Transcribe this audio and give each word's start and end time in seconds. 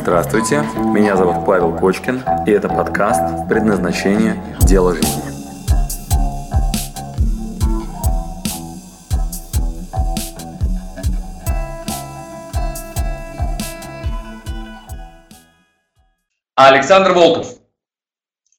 Здравствуйте, 0.00 0.62
меня 0.94 1.16
зовут 1.16 1.44
Павел 1.44 1.76
Кочкин, 1.76 2.22
и 2.46 2.52
это 2.52 2.68
подкаст 2.68 3.48
«Предназначение. 3.48 4.40
Дело 4.60 4.94
жизни». 4.94 5.22
Александр 16.54 17.12
Волков. 17.12 17.58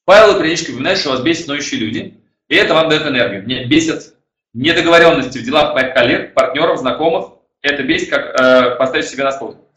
Павел 0.04 0.38
периодически 0.38 0.72
упоминает, 0.72 1.00
что 1.00 1.12
вас 1.12 1.22
бесит 1.22 1.48
ноющие 1.48 1.80
люди, 1.80 2.22
и 2.50 2.56
это 2.56 2.74
вам 2.74 2.90
дает 2.90 3.08
энергию. 3.08 3.44
Мне 3.44 3.66
бесит 3.66 4.14
недоговоренности 4.54 5.38
в 5.38 5.44
делах 5.44 5.74
моих 5.74 5.94
коллег, 5.94 6.34
партнеров, 6.34 6.80
знакомых. 6.80 7.32
Это 7.62 7.82
бесит, 7.84 8.10
как 8.10 8.40
э, 8.40 8.76
поставить 8.76 9.08
себе 9.08 9.24
на 9.24 9.32
службу. 9.32 9.69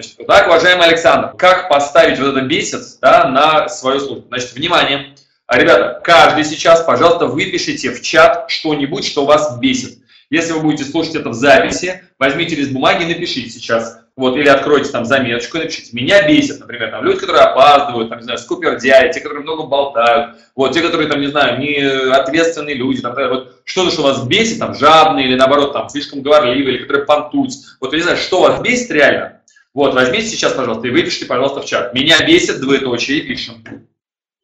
Значит, 0.00 0.26
так, 0.26 0.46
уважаемый 0.46 0.86
Александр, 0.86 1.34
как 1.36 1.68
поставить 1.68 2.18
вот 2.18 2.34
это 2.34 2.40
бесит 2.46 2.80
да, 3.02 3.28
на 3.28 3.68
свою 3.68 4.00
службу? 4.00 4.24
Значит, 4.28 4.54
внимание, 4.54 5.14
ребята, 5.46 6.00
каждый 6.02 6.44
сейчас, 6.44 6.82
пожалуйста, 6.82 7.26
выпишите 7.26 7.90
в 7.90 8.00
чат 8.00 8.46
что-нибудь, 8.48 9.04
что 9.04 9.26
вас 9.26 9.58
бесит. 9.58 9.98
Если 10.30 10.52
вы 10.52 10.60
будете 10.60 10.84
слушать 10.84 11.16
это 11.16 11.28
в 11.30 11.34
записи, 11.34 12.02
возьмите 12.18 12.56
лист 12.56 12.70
бумаги 12.70 13.02
и 13.02 13.06
напишите 13.06 13.50
сейчас. 13.50 13.98
Вот, 14.16 14.36
или 14.36 14.48
откройте 14.48 14.90
там 14.90 15.04
заметочку 15.04 15.58
и 15.58 15.60
напишите. 15.62 15.90
Меня 15.92 16.26
бесит, 16.26 16.60
например, 16.60 16.90
там, 16.90 17.04
люди, 17.04 17.20
которые 17.20 17.42
опаздывают, 17.42 18.08
там, 18.08 18.18
не 18.18 18.24
знаю, 18.24 18.38
скупердяи, 18.38 19.12
те, 19.12 19.20
которые 19.20 19.42
много 19.42 19.64
болтают, 19.64 20.36
вот, 20.54 20.72
те, 20.72 20.82
которые, 20.82 21.08
там, 21.08 21.20
не 21.20 21.28
знаю, 21.28 21.58
не 21.58 21.76
ответственные 22.10 22.74
люди, 22.74 23.00
там, 23.00 23.14
вот, 23.14 23.60
что-то, 23.64 23.90
что 23.90 24.02
вас 24.02 24.24
бесит, 24.24 24.58
там, 24.58 24.74
жадные 24.74 25.26
или, 25.26 25.36
наоборот, 25.36 25.72
там, 25.72 25.88
слишком 25.88 26.22
говорливые, 26.22 26.76
или 26.76 26.82
которые 26.82 27.06
понтуют. 27.06 27.52
Вот, 27.80 27.92
я 27.92 27.98
не 27.98 28.02
знаю, 28.02 28.18
что 28.18 28.42
вас 28.42 28.60
бесит 28.60 28.90
реально. 28.90 29.39
Вот, 29.72 29.94
возьмите 29.94 30.26
сейчас, 30.26 30.52
пожалуйста, 30.54 30.88
и 30.88 30.90
выпишите, 30.90 31.26
пожалуйста, 31.26 31.62
в 31.62 31.66
чат. 31.66 31.94
Меня 31.94 32.24
бесит, 32.26 32.60
двоеточие, 32.60 33.18
и 33.18 33.26
пишем. 33.26 33.64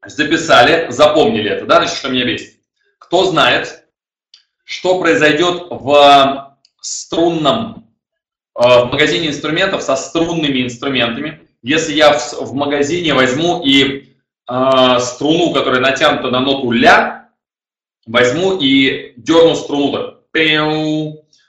Записали, 0.05 0.91
запомнили 0.91 1.51
это, 1.51 1.67
да, 1.67 1.77
значит, 1.77 1.97
что 1.97 2.09
меня 2.09 2.25
бесит. 2.25 2.61
Кто 2.99 3.25
знает, 3.25 3.85
что 4.65 5.01
произойдет 5.01 5.67
в 5.71 6.57
струнном, 6.81 7.89
э, 8.55 8.61
в 8.63 8.93
магазине 8.93 9.29
инструментов 9.29 9.83
со 9.83 9.97
струнными 9.97 10.63
инструментами, 10.63 11.49
если 11.63 11.95
я 11.95 12.13
в 12.13 12.55
магазине 12.55 13.15
возьму 13.15 13.65
и 13.65 14.15
э, 14.49 14.99
струну, 15.01 15.53
которая 15.53 15.81
натянута 15.81 16.31
на 16.31 16.41
ноту 16.41 16.71
ля, 16.71 17.31
возьму 18.07 18.59
и 18.61 19.15
дерну 19.17 19.57
струну 19.57 19.93
так. 19.93 20.17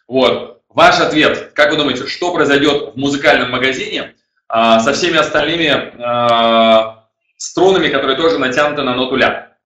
Вот. 0.07 0.56
Ваш 0.77 0.99
ответ, 0.99 1.53
как 1.53 1.71
вы 1.71 1.77
думаете, 1.77 2.05
что 2.05 2.31
произойдет 2.31 2.93
в 2.93 2.97
музыкальном 2.97 3.49
магазине 3.49 4.15
э, 4.47 4.79
со 4.79 4.93
всеми 4.93 5.17
остальными 5.17 5.69
э, 5.71 6.97
струнами, 7.35 7.89
которые 7.89 8.15
тоже 8.15 8.37
натянуты 8.37 8.83
на 8.83 8.93
ноту 8.93 9.15
ля? 9.15 9.57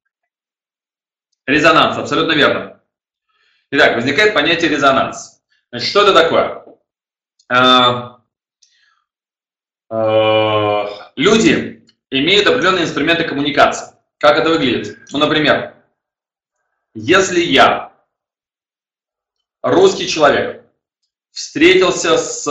Резонанс, 1.46 1.98
абсолютно 1.98 2.32
верно. 2.32 2.82
Итак, 3.72 3.98
возникает 3.98 4.34
понятие 4.34 4.70
резонанс. 4.70 5.42
Значит, 5.70 5.90
что 5.90 6.04
это 6.04 6.14
такое? 6.14 6.64
А, 7.50 8.22
а, 9.90 11.12
люди 11.18 11.86
имеют 12.10 12.48
определенные 12.48 12.86
инструменты 12.86 13.26
коммуникации. 13.26 13.98
Как 14.18 14.38
это 14.38 14.48
выглядит? 14.48 14.98
Ну, 15.12 15.20
например, 15.20 15.76
если 16.94 17.42
я, 17.42 17.92
русский 19.62 20.08
человек, 20.08 20.61
встретился 21.32 22.18
с, 22.18 22.46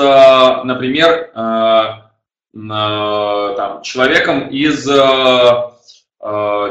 например, 0.64 1.30
а, 1.34 2.10
там, 2.52 3.82
человеком 3.82 4.48
из 4.48 4.84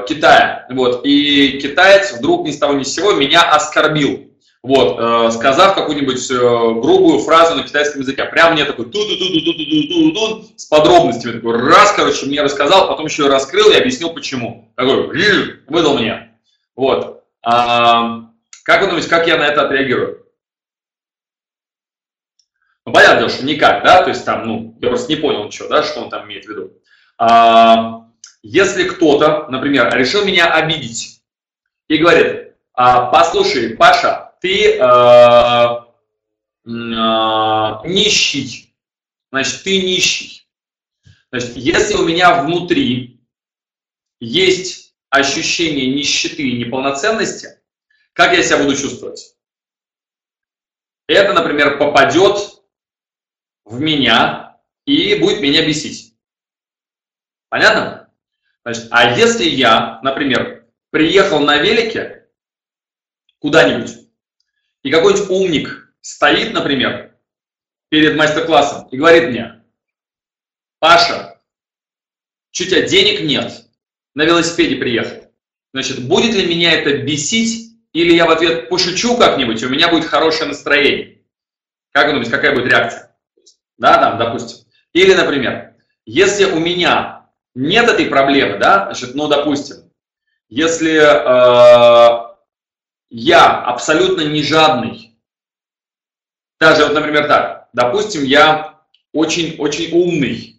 Китая, 0.08 0.68
вот, 0.70 1.02
и 1.06 1.60
китаец 1.60 2.14
вдруг 2.14 2.46
ни 2.46 2.52
с 2.52 2.60
того 2.60 2.74
ни 2.74 2.84
с 2.84 2.94
сего 2.94 3.14
меня 3.14 3.42
оскорбил 3.42 4.30
вот, 4.62 4.98
э, 5.00 5.32
сказав 5.32 5.76
какую-нибудь 5.76 6.30
э, 6.30 6.36
грубую 6.36 7.20
фразу 7.20 7.56
на 7.56 7.64
китайском 7.64 8.02
языке. 8.02 8.26
Прям 8.26 8.54
мне 8.54 8.66
такой 8.66 8.86
ту 8.86 8.92
ту 8.92 9.18
ту 9.18 9.30
ту 9.30 9.40
ту 9.40 9.54
ту 9.54 9.88
ту 9.88 10.12
ту 10.12 10.54
с 10.58 10.66
подробностями. 10.66 11.34
Такой 11.34 11.58
раз, 11.58 11.94
короче, 11.94 12.26
мне 12.26 12.42
рассказал, 12.42 12.88
потом 12.88 13.06
еще 13.06 13.28
раскрыл 13.28 13.72
и 13.72 13.76
объяснил, 13.76 14.14
почему. 14.14 14.72
Такой, 14.76 15.08
выдал 15.68 15.98
мне. 15.98 16.32
Вот. 16.76 17.24
Как 17.42 18.82
вы 18.82 18.88
думаете, 18.88 19.10
как 19.10 19.28
я 19.28 19.38
на 19.38 19.48
это 19.48 19.66
отреагирую? 19.66 20.26
Ну, 22.90 22.94
понятно, 22.94 23.30
что 23.30 23.46
никак, 23.46 23.84
да, 23.84 24.02
то 24.02 24.10
есть 24.10 24.26
там, 24.26 24.48
ну, 24.48 24.76
я 24.82 24.88
просто 24.88 25.14
не 25.14 25.20
понял 25.20 25.44
ничего, 25.44 25.68
да, 25.68 25.84
что 25.84 26.02
он 26.02 26.10
там 26.10 26.26
имеет 26.26 26.46
в 26.46 26.50
виду. 26.50 26.74
А, 27.20 28.08
если 28.42 28.86
кто-то, 28.86 29.46
например, 29.50 29.96
решил 29.96 30.26
меня 30.26 30.52
обидеть 30.52 31.22
и 31.88 31.98
говорит, 31.98 32.56
а, 32.74 33.12
послушай, 33.12 33.76
Паша, 33.76 34.34
ты 34.42 34.76
э, 34.76 34.80
э, 34.80 34.82
нищий. 36.66 38.74
Значит, 39.32 39.62
ты 39.62 39.84
нищий. 39.84 40.48
Значит, 41.32 41.58
если 41.58 41.94
у 41.94 42.08
меня 42.08 42.42
внутри 42.42 43.22
есть 44.20 44.96
ощущение 45.12 45.94
нищеты 45.94 46.42
и 46.42 46.58
неполноценности, 46.58 47.50
как 48.14 48.36
я 48.36 48.42
себя 48.42 48.64
буду 48.64 48.76
чувствовать? 48.76 49.36
Это, 51.08 51.34
например, 51.34 51.78
попадет 51.78 52.59
в 53.70 53.80
меня 53.80 54.58
и 54.86 55.16
будет 55.16 55.42
меня 55.42 55.66
бесить. 55.66 56.16
Понятно? 57.50 58.10
Значит, 58.64 58.88
а 58.90 59.16
если 59.16 59.44
я, 59.44 60.00
например, 60.02 60.68
приехал 60.90 61.40
на 61.40 61.58
велике 61.58 62.28
куда-нибудь, 63.38 63.92
и 64.82 64.92
какой-нибудь 64.92 65.30
умник 65.30 65.94
стоит, 66.02 66.54
например, 66.54 67.16
перед 67.90 68.18
мастер-классом 68.18 68.88
и 68.90 68.98
говорит 68.98 69.30
мне, 69.30 69.64
Паша, 70.80 71.40
что 72.52 72.64
у 72.64 72.68
тебя 72.68 72.88
денег 72.88 73.22
нет, 73.22 73.68
на 74.16 74.24
велосипеде 74.24 74.78
приехал. 74.78 75.32
Значит, 75.74 76.08
будет 76.08 76.34
ли 76.34 76.48
меня 76.48 76.74
это 76.74 76.98
бесить, 77.04 77.78
или 77.94 78.14
я 78.14 78.26
в 78.26 78.32
ответ 78.32 78.70
пошучу 78.70 79.16
как-нибудь, 79.18 79.62
и 79.62 79.66
у 79.66 79.70
меня 79.70 79.90
будет 79.90 80.06
хорошее 80.06 80.48
настроение? 80.48 81.22
Как 81.92 82.08
вы 82.08 82.14
думаете, 82.14 82.32
какая 82.32 82.56
будет 82.56 82.66
реакция? 82.66 83.09
Да, 83.80 83.98
там, 83.98 84.18
допустим. 84.20 84.68
Или, 84.94 85.14
например, 85.14 85.74
если 86.06 86.46
у 86.46 86.60
меня 86.60 87.30
нет 87.56 87.90
этой 87.90 88.06
проблемы, 88.06 88.58
да, 88.60 88.86
значит, 88.86 89.16
ну, 89.16 89.28
допустим, 89.28 89.92
если 90.50 90.98
э, 91.00 92.36
я 93.10 93.64
абсолютно 93.64 94.22
не 94.22 94.44
жадный. 94.44 95.18
Даже 96.60 96.84
вот, 96.86 96.94
например, 96.94 97.28
так. 97.28 97.70
Допустим, 97.74 98.24
я 98.24 98.82
очень-очень 99.14 99.92
умный. 99.94 100.58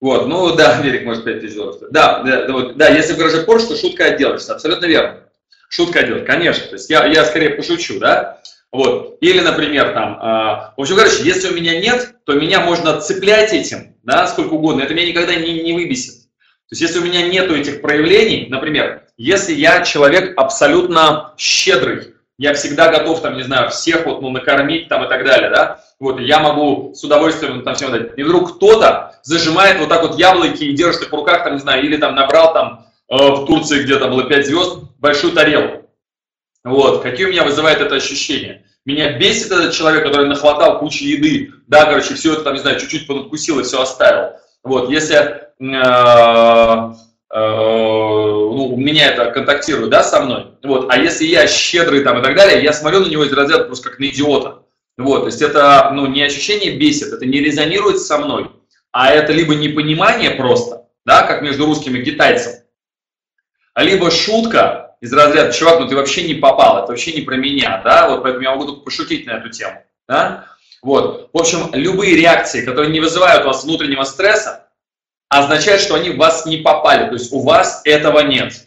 Вот, 0.00 0.28
ну 0.28 0.54
да, 0.54 0.80
Верик 0.82 1.04
может 1.04 1.24
5 1.24 1.40
тысяч 1.40 1.56
долларов. 1.56 1.90
Да, 1.90 2.22
да, 2.22 2.52
вот, 2.52 2.76
да, 2.76 2.88
если 2.88 3.14
в 3.14 3.18
гараже 3.18 3.44
Porsche, 3.44 3.68
то 3.68 3.76
шутка 3.76 4.04
отделаешься, 4.04 4.54
абсолютно 4.54 4.86
верно. 4.86 5.24
Шутка 5.68 6.00
отделать, 6.00 6.26
конечно. 6.26 6.66
То 6.68 6.74
есть 6.74 6.88
я, 6.90 7.06
я 7.06 7.24
скорее 7.24 7.50
пошучу, 7.50 7.98
да? 7.98 8.40
Вот. 8.72 9.18
Или, 9.20 9.40
например, 9.40 9.92
там, 9.92 10.14
э, 10.14 10.72
в 10.76 10.80
общем, 10.80 10.96
короче, 10.96 11.22
если 11.22 11.48
у 11.48 11.54
меня 11.54 11.80
нет, 11.80 12.14
то 12.24 12.34
меня 12.34 12.60
можно 12.60 13.00
цеплять 13.00 13.52
этим, 13.52 13.94
да, 14.02 14.26
сколько 14.26 14.54
угодно, 14.54 14.82
это 14.82 14.94
меня 14.94 15.06
никогда 15.06 15.34
не, 15.34 15.62
не 15.62 15.72
выбесит. 15.72 16.26
То 16.68 16.72
есть 16.72 16.82
если 16.82 16.98
у 16.98 17.04
меня 17.04 17.26
нету 17.28 17.54
этих 17.54 17.80
проявлений, 17.80 18.48
например, 18.50 19.04
если 19.16 19.54
я 19.54 19.82
человек 19.82 20.34
абсолютно 20.36 21.34
щедрый, 21.38 22.14
я 22.38 22.52
всегда 22.54 22.90
готов, 22.90 23.22
там, 23.22 23.36
не 23.36 23.44
знаю, 23.44 23.70
всех 23.70 24.04
вот, 24.04 24.20
ну, 24.20 24.30
накормить 24.30 24.88
там 24.88 25.04
и 25.04 25.08
так 25.08 25.24
далее, 25.24 25.48
да, 25.48 25.80
вот, 25.98 26.20
я 26.20 26.40
могу 26.40 26.92
с 26.94 27.02
удовольствием 27.02 27.62
там 27.62 27.74
всем 27.76 27.92
дать. 27.92 28.18
И 28.18 28.22
вдруг 28.22 28.56
кто-то 28.56 29.18
зажимает 29.22 29.78
вот 29.78 29.88
так 29.88 30.02
вот 30.02 30.18
яблоки 30.18 30.64
и 30.64 30.74
держит 30.74 31.02
их 31.02 31.10
в 31.10 31.14
руках, 31.14 31.44
там, 31.44 31.54
не 31.54 31.60
знаю, 31.60 31.82
или 31.84 31.96
там 31.96 32.14
набрал 32.14 32.52
там 32.52 32.86
э, 33.08 33.16
в 33.16 33.46
Турции 33.46 33.82
где-то 33.82 34.08
было 34.08 34.24
5 34.24 34.46
звезд, 34.46 34.78
большую 34.98 35.32
тарелку. 35.32 35.85
Вот, 36.66 37.00
какие 37.04 37.26
у 37.26 37.28
меня 37.28 37.44
вызывает 37.44 37.80
это 37.80 37.94
ощущение? 37.94 38.64
Меня 38.84 39.16
бесит 39.16 39.52
этот 39.52 39.72
человек, 39.72 40.02
который 40.02 40.26
нахватал 40.26 40.80
кучу 40.80 41.04
еды, 41.04 41.52
да, 41.68 41.84
короче, 41.84 42.14
все 42.14 42.32
это 42.32 42.42
там, 42.42 42.54
не 42.54 42.60
знаю, 42.60 42.80
чуть-чуть 42.80 43.06
понадкусил 43.06 43.60
и 43.60 43.62
все 43.62 43.80
оставил. 43.80 44.32
Вот, 44.64 44.90
если 44.90 45.16
э, 45.16 45.44
э, 45.60 46.92
ну, 47.30 48.74
у 48.74 48.76
меня 48.76 49.12
это 49.12 49.30
контактирует, 49.30 49.90
да, 49.90 50.02
со 50.02 50.20
мной, 50.22 50.46
вот, 50.64 50.88
а 50.90 50.98
если 50.98 51.26
я 51.26 51.46
щедрый 51.46 52.02
там 52.02 52.18
и 52.18 52.22
так 52.24 52.34
далее, 52.34 52.60
я 52.60 52.72
смотрю 52.72 52.98
на 52.98 53.06
него 53.06 53.22
из 53.22 53.32
разряда 53.32 53.66
просто 53.66 53.90
как 53.90 54.00
на 54.00 54.06
идиота. 54.06 54.64
Вот, 54.98 55.20
то 55.20 55.26
есть 55.26 55.42
это, 55.42 55.92
ну, 55.94 56.06
не 56.06 56.24
ощущение 56.24 56.76
бесит, 56.76 57.12
это 57.12 57.24
не 57.26 57.38
резонирует 57.38 58.00
со 58.00 58.18
мной, 58.18 58.50
а 58.90 59.12
это 59.12 59.32
либо 59.32 59.54
непонимание 59.54 60.32
просто, 60.32 60.88
да, 61.04 61.22
как 61.22 61.42
между 61.42 61.64
русским 61.64 61.94
и 61.94 62.02
китайцем, 62.02 62.54
либо 63.76 64.10
шутка 64.10 64.85
из 65.00 65.12
разряда, 65.12 65.52
чувак, 65.52 65.80
ну 65.80 65.88
ты 65.88 65.96
вообще 65.96 66.26
не 66.26 66.34
попал, 66.34 66.78
это 66.78 66.88
вообще 66.88 67.12
не 67.12 67.22
про 67.22 67.36
меня, 67.36 67.80
да, 67.84 68.08
вот 68.08 68.22
поэтому 68.22 68.44
я 68.44 68.50
могу 68.50 68.66
только 68.66 68.80
пошутить 68.80 69.26
на 69.26 69.32
эту 69.32 69.50
тему, 69.50 69.82
да, 70.08 70.46
Вот. 70.82 71.30
В 71.32 71.38
общем, 71.38 71.70
любые 71.72 72.16
реакции, 72.16 72.64
которые 72.64 72.92
не 72.92 73.00
вызывают 73.00 73.44
у 73.44 73.48
вас 73.48 73.64
внутреннего 73.64 74.04
стресса, 74.04 74.68
означают, 75.28 75.82
что 75.82 75.94
они 75.94 76.10
в 76.10 76.16
вас 76.16 76.46
не 76.46 76.58
попали, 76.58 77.08
то 77.08 77.14
есть 77.14 77.32
у 77.32 77.42
вас 77.42 77.82
этого 77.84 78.20
нет. 78.20 78.66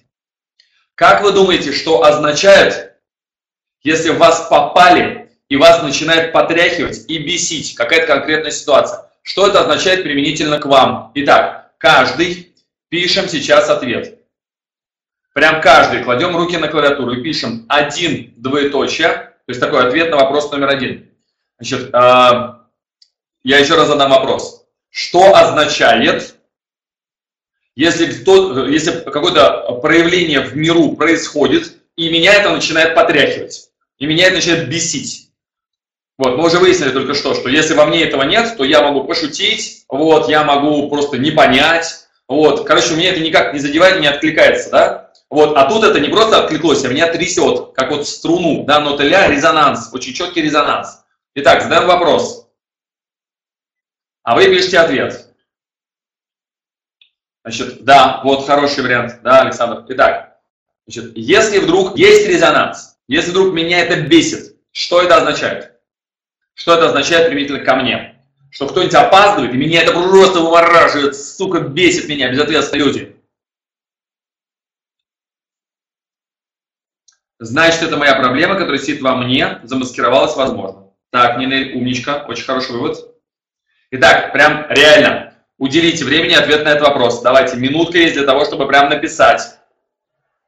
Как 0.95 1.23
вы 1.23 1.31
думаете, 1.31 1.71
что 1.71 2.03
означает, 2.03 2.97
если 3.83 4.09
в 4.09 4.17
вас 4.17 4.47
попали 4.49 5.31
и 5.47 5.55
вас 5.55 5.81
начинает 5.81 6.33
потряхивать 6.33 7.05
и 7.07 7.17
бесить 7.19 7.73
какая-то 7.75 8.07
конкретная 8.07 8.51
ситуация? 8.51 9.09
Что 9.21 9.47
это 9.47 9.61
означает 9.61 10.03
применительно 10.03 10.59
к 10.59 10.65
вам? 10.65 11.11
Итак, 11.15 11.71
каждый 11.77 12.53
пишем 12.89 13.29
сейчас 13.29 13.69
ответ. 13.69 14.18
Прям 15.33 15.61
каждый 15.61 16.03
кладем 16.03 16.35
руки 16.35 16.57
на 16.57 16.67
клавиатуру 16.67 17.13
и 17.13 17.21
пишем 17.21 17.65
один 17.69 18.33
двоеточие, 18.37 19.07
то 19.09 19.51
есть 19.51 19.59
такой 19.59 19.87
ответ 19.87 20.09
на 20.09 20.17
вопрос 20.17 20.51
номер 20.51 20.69
один. 20.69 21.09
Значит, 21.59 21.89
а, 21.93 22.65
я 23.43 23.59
еще 23.59 23.75
раз 23.75 23.87
задам 23.87 24.11
вопрос. 24.11 24.65
Что 24.89 25.35
означает, 25.35 26.35
если, 27.75 28.11
кто, 28.11 28.67
если 28.67 28.91
какое-то 28.91 29.79
проявление 29.81 30.41
в 30.41 30.55
миру 30.55 30.95
происходит, 30.95 31.77
и 31.95 32.09
меня 32.09 32.33
это 32.33 32.51
начинает 32.51 32.95
потряхивать, 32.95 33.69
и 33.97 34.05
меня 34.05 34.27
это 34.27 34.37
начинает 34.37 34.67
бесить? 34.67 35.29
Вот, 36.17 36.37
мы 36.37 36.47
уже 36.47 36.57
выяснили 36.57 36.89
только 36.89 37.13
что, 37.13 37.33
что 37.33 37.49
если 37.49 37.75
во 37.75 37.85
мне 37.85 38.03
этого 38.03 38.23
нет, 38.23 38.57
то 38.57 38.65
я 38.65 38.81
могу 38.81 39.05
пошутить, 39.05 39.85
вот, 39.87 40.27
я 40.27 40.43
могу 40.43 40.89
просто 40.89 41.17
не 41.17 41.31
понять, 41.31 42.07
вот, 42.27 42.67
короче, 42.67 42.93
у 42.93 42.97
меня 42.97 43.11
это 43.11 43.21
никак 43.21 43.53
не 43.53 43.59
задевает, 43.59 44.01
не 44.01 44.07
откликается, 44.07 44.69
да? 44.69 45.08
Вот, 45.29 45.55
а 45.55 45.69
тут 45.69 45.83
это 45.83 45.99
не 45.99 46.09
просто 46.09 46.43
откликлось, 46.43 46.83
а 46.83 46.87
меня 46.87 47.11
трясет, 47.11 47.73
как 47.73 47.91
вот 47.91 48.07
струну, 48.07 48.65
да, 48.65 48.79
нота 48.79 49.03
ля, 49.03 49.27
резонанс, 49.27 49.89
очень 49.93 50.13
четкий 50.13 50.41
резонанс. 50.41 51.03
Итак, 51.35 51.61
задаем 51.61 51.87
вопрос. 51.87 52.47
А 54.23 54.35
вы 54.35 54.45
пишите 54.45 54.79
ответ. 54.79 55.27
Значит, 57.43 57.83
да, 57.83 58.21
вот 58.23 58.45
хороший 58.45 58.83
вариант, 58.83 59.21
да, 59.21 59.41
Александр. 59.41 59.85
Итак, 59.89 60.39
значит, 60.87 61.15
если 61.15 61.59
вдруг 61.59 61.97
есть 61.97 62.27
резонанс, 62.27 62.97
если 63.07 63.29
вдруг 63.31 63.53
меня 63.53 63.81
это 63.81 64.01
бесит, 64.01 64.55
что 64.71 65.01
это 65.01 65.17
означает? 65.17 65.79
Что 66.55 66.73
это 66.73 66.87
означает 66.87 67.27
применительно 67.27 67.63
ко 67.63 67.75
мне? 67.75 68.23
Что 68.51 68.67
кто-нибудь 68.67 68.95
опаздывает, 68.95 69.53
и 69.53 69.57
меня 69.57 69.83
это 69.83 69.93
просто 69.93 70.39
вывораживает, 70.39 71.15
сука, 71.15 71.59
бесит 71.59 72.09
меня, 72.09 72.31
безответственные 72.31 72.85
люди. 72.85 73.18
Значит, 77.39 77.83
это 77.83 77.95
моя 77.95 78.15
проблема, 78.15 78.55
которая 78.55 78.79
сидит 78.79 79.01
во 79.01 79.15
мне, 79.15 79.59
замаскировалась 79.63 80.35
возможно. 80.35 80.89
Так, 81.09 81.37
Нина, 81.37 81.73
умничка, 81.73 82.25
очень 82.27 82.43
хороший 82.43 82.73
вывод. 82.73 82.97
Итак, 83.91 84.33
прям 84.33 84.65
реально, 84.69 85.33
уделите 85.57 86.03
времени 86.03 86.33
ответ 86.33 86.65
на 86.65 86.69
этот 86.69 86.83
вопрос. 86.83 87.21
Давайте, 87.21 87.55
минутка 87.55 87.97
есть 87.97 88.15
для 88.15 88.25
того, 88.25 88.43
чтобы 88.43 88.67
прям 88.67 88.89
написать. 88.89 89.41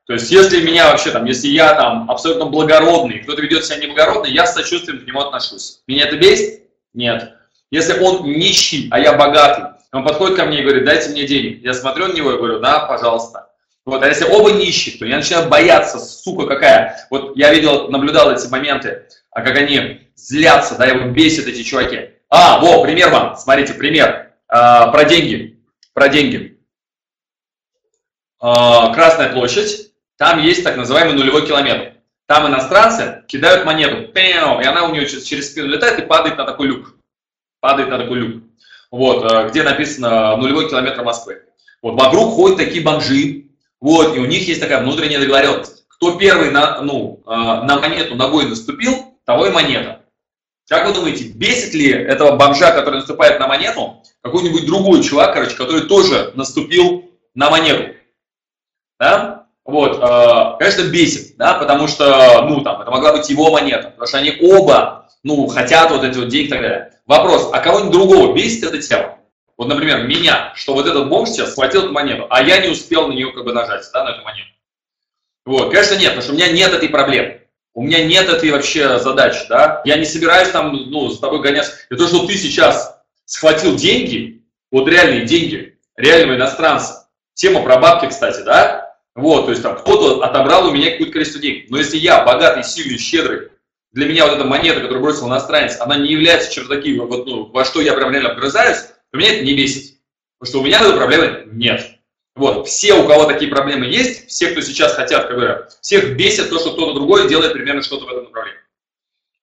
То 0.06 0.14
есть, 0.14 0.30
если 0.32 0.62
меня 0.62 0.92
вообще 0.92 1.12
там, 1.12 1.24
если 1.24 1.48
я 1.48 1.74
там 1.76 2.12
абсолютно 2.12 2.46
благородный, 2.46 3.20
кто-то 3.20 3.42
ведет 3.42 3.64
себя 3.66 3.78
неблагородно, 3.78 4.28
я 4.28 4.46
с 4.46 4.54
сочувствием 4.54 5.00
к 5.00 5.08
нему 5.08 5.22
отношусь. 5.22 5.82
Меня 5.88 6.08
это 6.08 6.18
бесит? 6.18 6.64
Нет. 6.94 7.36
Если 7.72 7.98
он 8.00 8.24
нищий, 8.26 8.90
а 8.92 9.00
я 9.00 9.14
богатый, 9.14 9.80
он 9.94 10.04
подходит 10.04 10.36
ко 10.36 10.46
мне 10.46 10.60
и 10.60 10.64
говорит, 10.64 10.84
дайте 10.84 11.10
мне 11.12 11.26
денег. 11.26 11.64
Я 11.64 11.74
смотрю 11.74 12.08
на 12.08 12.14
него 12.14 12.34
и 12.34 12.38
говорю, 12.38 12.60
да, 12.60 12.80
пожалуйста. 12.80 13.51
Вот, 13.86 14.04
а 14.04 14.08
если 14.08 14.26
оба 14.26 14.52
нищих, 14.52 15.00
то 15.00 15.06
я 15.06 15.18
начинаю 15.18 15.50
бояться, 15.50 16.00
сука 16.00 16.46
какая. 16.46 17.08
Вот 17.10 17.36
я 17.36 17.52
видел, 17.52 17.90
наблюдал 17.90 18.32
эти 18.32 18.48
моменты, 18.48 19.08
а 19.32 19.42
как 19.42 19.58
они 19.58 20.08
злятся, 20.16 20.76
да, 20.78 20.86
его 20.86 21.10
бесит 21.10 21.48
эти 21.48 21.64
чуваки. 21.64 22.12
А, 22.30 22.60
во, 22.60 22.84
пример 22.84 23.10
вам, 23.10 23.36
смотрите, 23.38 23.74
пример 23.74 24.34
а, 24.48 24.92
про 24.92 25.06
деньги, 25.06 25.60
про 25.94 26.10
деньги. 26.10 26.60
А, 28.40 28.94
Красная 28.94 29.34
площадь, 29.34 29.92
там 30.18 30.40
есть 30.40 30.64
так 30.64 30.78
называемый 30.78 31.16
нулевой 31.16 31.48
километр. 31.48 31.96
Там 32.28 32.48
иностранцы 32.48 33.24
кидают 33.28 33.66
монету, 33.66 34.10
и 34.14 34.66
она 34.66 34.86
у 34.86 34.94
нее 34.94 35.08
через, 35.08 35.24
через 35.24 35.52
спину 35.52 35.68
летает 35.68 36.00
и 36.00 36.06
падает 36.06 36.38
на 36.38 36.46
такой 36.46 36.68
люк. 36.68 36.96
Падает 37.60 37.90
на 37.90 37.98
такой 37.98 38.20
люк. 38.20 38.44
Вот, 38.92 39.30
а, 39.30 39.50
где 39.50 39.64
написано 39.64 40.38
нулевой 40.38 40.70
километр 40.70 41.04
Москвы. 41.04 41.42
Вот 41.82 42.00
вокруг 42.00 42.36
ходят 42.36 42.58
такие 42.58 42.84
бомжи, 42.84 43.48
вот, 43.82 44.16
и 44.16 44.20
у 44.20 44.26
них 44.26 44.48
есть 44.48 44.62
такая 44.62 44.82
внутренняя 44.84 45.20
договоренность. 45.20 45.86
Кто 45.88 46.18
первый 46.18 46.52
на, 46.52 46.82
ну, 46.82 47.22
а, 47.26 47.64
на 47.64 47.80
монету 47.80 48.16
ногой 48.16 48.48
наступил, 48.48 48.94
того 49.26 49.48
и 49.48 49.52
монета. 49.52 50.04
Как 50.70 50.88
вы 50.88 50.94
думаете, 50.94 51.26
бесит 51.26 51.74
ли 51.74 51.90
этого 51.90 52.38
бомжа, 52.38 52.72
который 52.72 52.96
наступает 52.98 53.40
на 53.40 53.48
монету, 53.48 54.02
какой-нибудь 54.22 54.66
другой 54.66 55.04
чувак, 55.04 55.34
короче, 55.34 55.56
который 55.56 55.82
тоже 55.82 56.32
наступил 56.36 57.12
на 57.34 57.50
монету? 57.50 57.96
Да? 59.00 59.48
Вот, 59.66 60.00
э, 60.02 60.58
конечно, 60.60 60.84
бесит, 60.90 61.38
да, 61.38 61.56
потому 61.56 61.88
что, 61.88 62.46
ну, 62.48 62.62
там, 62.62 62.82
это 62.82 62.90
могла 62.90 63.14
быть 63.14 63.30
его 63.30 63.52
монета, 63.52 63.90
потому 63.90 64.08
что 64.08 64.18
они 64.18 64.38
оба, 64.42 65.08
ну, 65.24 65.48
хотят 65.48 65.92
вот 65.92 66.04
эти 66.04 66.18
вот 66.18 66.30
деньги 66.30 66.48
и 66.48 66.50
так 66.50 66.62
далее. 66.62 66.94
Вопрос, 67.06 67.50
а 67.52 67.60
кого-нибудь 67.60 67.92
другого 67.92 68.34
бесит 68.34 68.64
эта 68.64 68.82
тема? 68.82 69.18
Вот, 69.62 69.68
например, 69.68 70.08
меня, 70.08 70.54
что 70.56 70.74
вот 70.74 70.88
этот 70.88 71.08
бомж 71.08 71.30
сейчас 71.30 71.52
схватил 71.52 71.84
эту 71.84 71.92
монету, 71.92 72.26
а 72.32 72.42
я 72.42 72.58
не 72.66 72.70
успел 72.70 73.08
на 73.08 73.14
нее 73.14 73.32
как 73.32 73.44
бы 73.44 73.54
нажать, 73.54 73.88
да, 73.94 74.04
на 74.04 74.10
эту 74.10 74.24
монету. 74.24 74.50
Вот, 75.46 75.70
конечно, 75.70 75.94
нет, 75.98 76.16
потому 76.16 76.24
что 76.24 76.32
у 76.32 76.36
меня 76.36 76.52
нет 76.52 76.74
этой 76.74 76.90
проблемы. 76.90 77.42
У 77.76 77.84
меня 77.84 78.04
нет 78.04 78.28
этой 78.28 78.50
вообще 78.50 78.98
задачи, 78.98 79.46
да. 79.50 79.84
Я 79.86 79.98
не 79.98 80.06
собираюсь 80.06 80.50
там, 80.50 80.74
ну, 80.90 81.12
с 81.12 81.20
тобой 81.20 81.44
гоняться. 81.44 81.74
И 81.92 81.96
то, 81.96 82.08
что 82.08 82.26
ты 82.26 82.38
сейчас 82.38 83.04
схватил 83.26 83.76
деньги, 83.76 84.42
вот 84.72 84.88
реальные 84.88 85.28
деньги, 85.28 85.78
реального 85.96 86.38
иностранца. 86.38 87.08
Тема 87.36 87.62
про 87.62 87.78
бабки, 87.78 88.10
кстати, 88.10 88.42
да. 88.42 88.96
Вот, 89.14 89.46
то 89.46 89.52
есть 89.52 89.62
там 89.62 89.78
кто-то 89.78 90.24
отобрал 90.24 90.70
у 90.70 90.72
меня 90.72 90.90
какое-то 90.90 91.14
количество 91.14 91.40
денег. 91.40 91.70
Но 91.70 91.78
если 91.78 91.98
я 91.98 92.24
богатый, 92.24 92.64
сильный, 92.64 92.98
щедрый, 92.98 93.50
для 93.92 94.08
меня 94.08 94.26
вот 94.26 94.38
эта 94.38 94.44
монета, 94.44 94.82
которую 94.82 95.04
бросил 95.04 95.28
иностранец, 95.28 95.80
она 95.80 95.98
не 95.98 96.14
является 96.14 96.52
чем-то 96.52 96.78
таким, 96.78 97.06
вот, 97.06 97.28
ну, 97.28 97.46
во 97.52 97.64
что 97.64 97.80
я 97.80 97.94
прям 97.94 98.12
реально 98.12 98.34
вгрызаюсь, 98.34 98.78
то 98.78 98.94
меня 99.18 99.36
это 99.36 99.44
не 99.44 99.54
бесит. 99.56 99.98
Потому 100.40 100.50
что 100.50 100.62
у 100.62 100.66
меня 100.66 100.82
этой 100.82 100.96
проблемы 100.96 101.44
нет. 101.52 102.00
Вот, 102.36 102.68
все, 102.68 102.94
у 102.94 103.08
кого 103.08 103.26
такие 103.26 103.52
проблемы 103.52 103.86
есть, 103.86 104.28
все, 104.30 104.52
кто 104.52 104.62
сейчас 104.62 104.96
хотят, 104.96 105.30
бы, 105.30 105.68
всех 105.82 106.16
бесит 106.16 106.50
то, 106.50 106.60
что 106.60 106.72
кто-то 106.72 106.94
другой 106.94 107.28
делает 107.28 107.54
примерно 107.54 107.82
что-то 107.82 108.06
в 108.06 108.10
этом 108.10 108.24
направлении. 108.24 108.62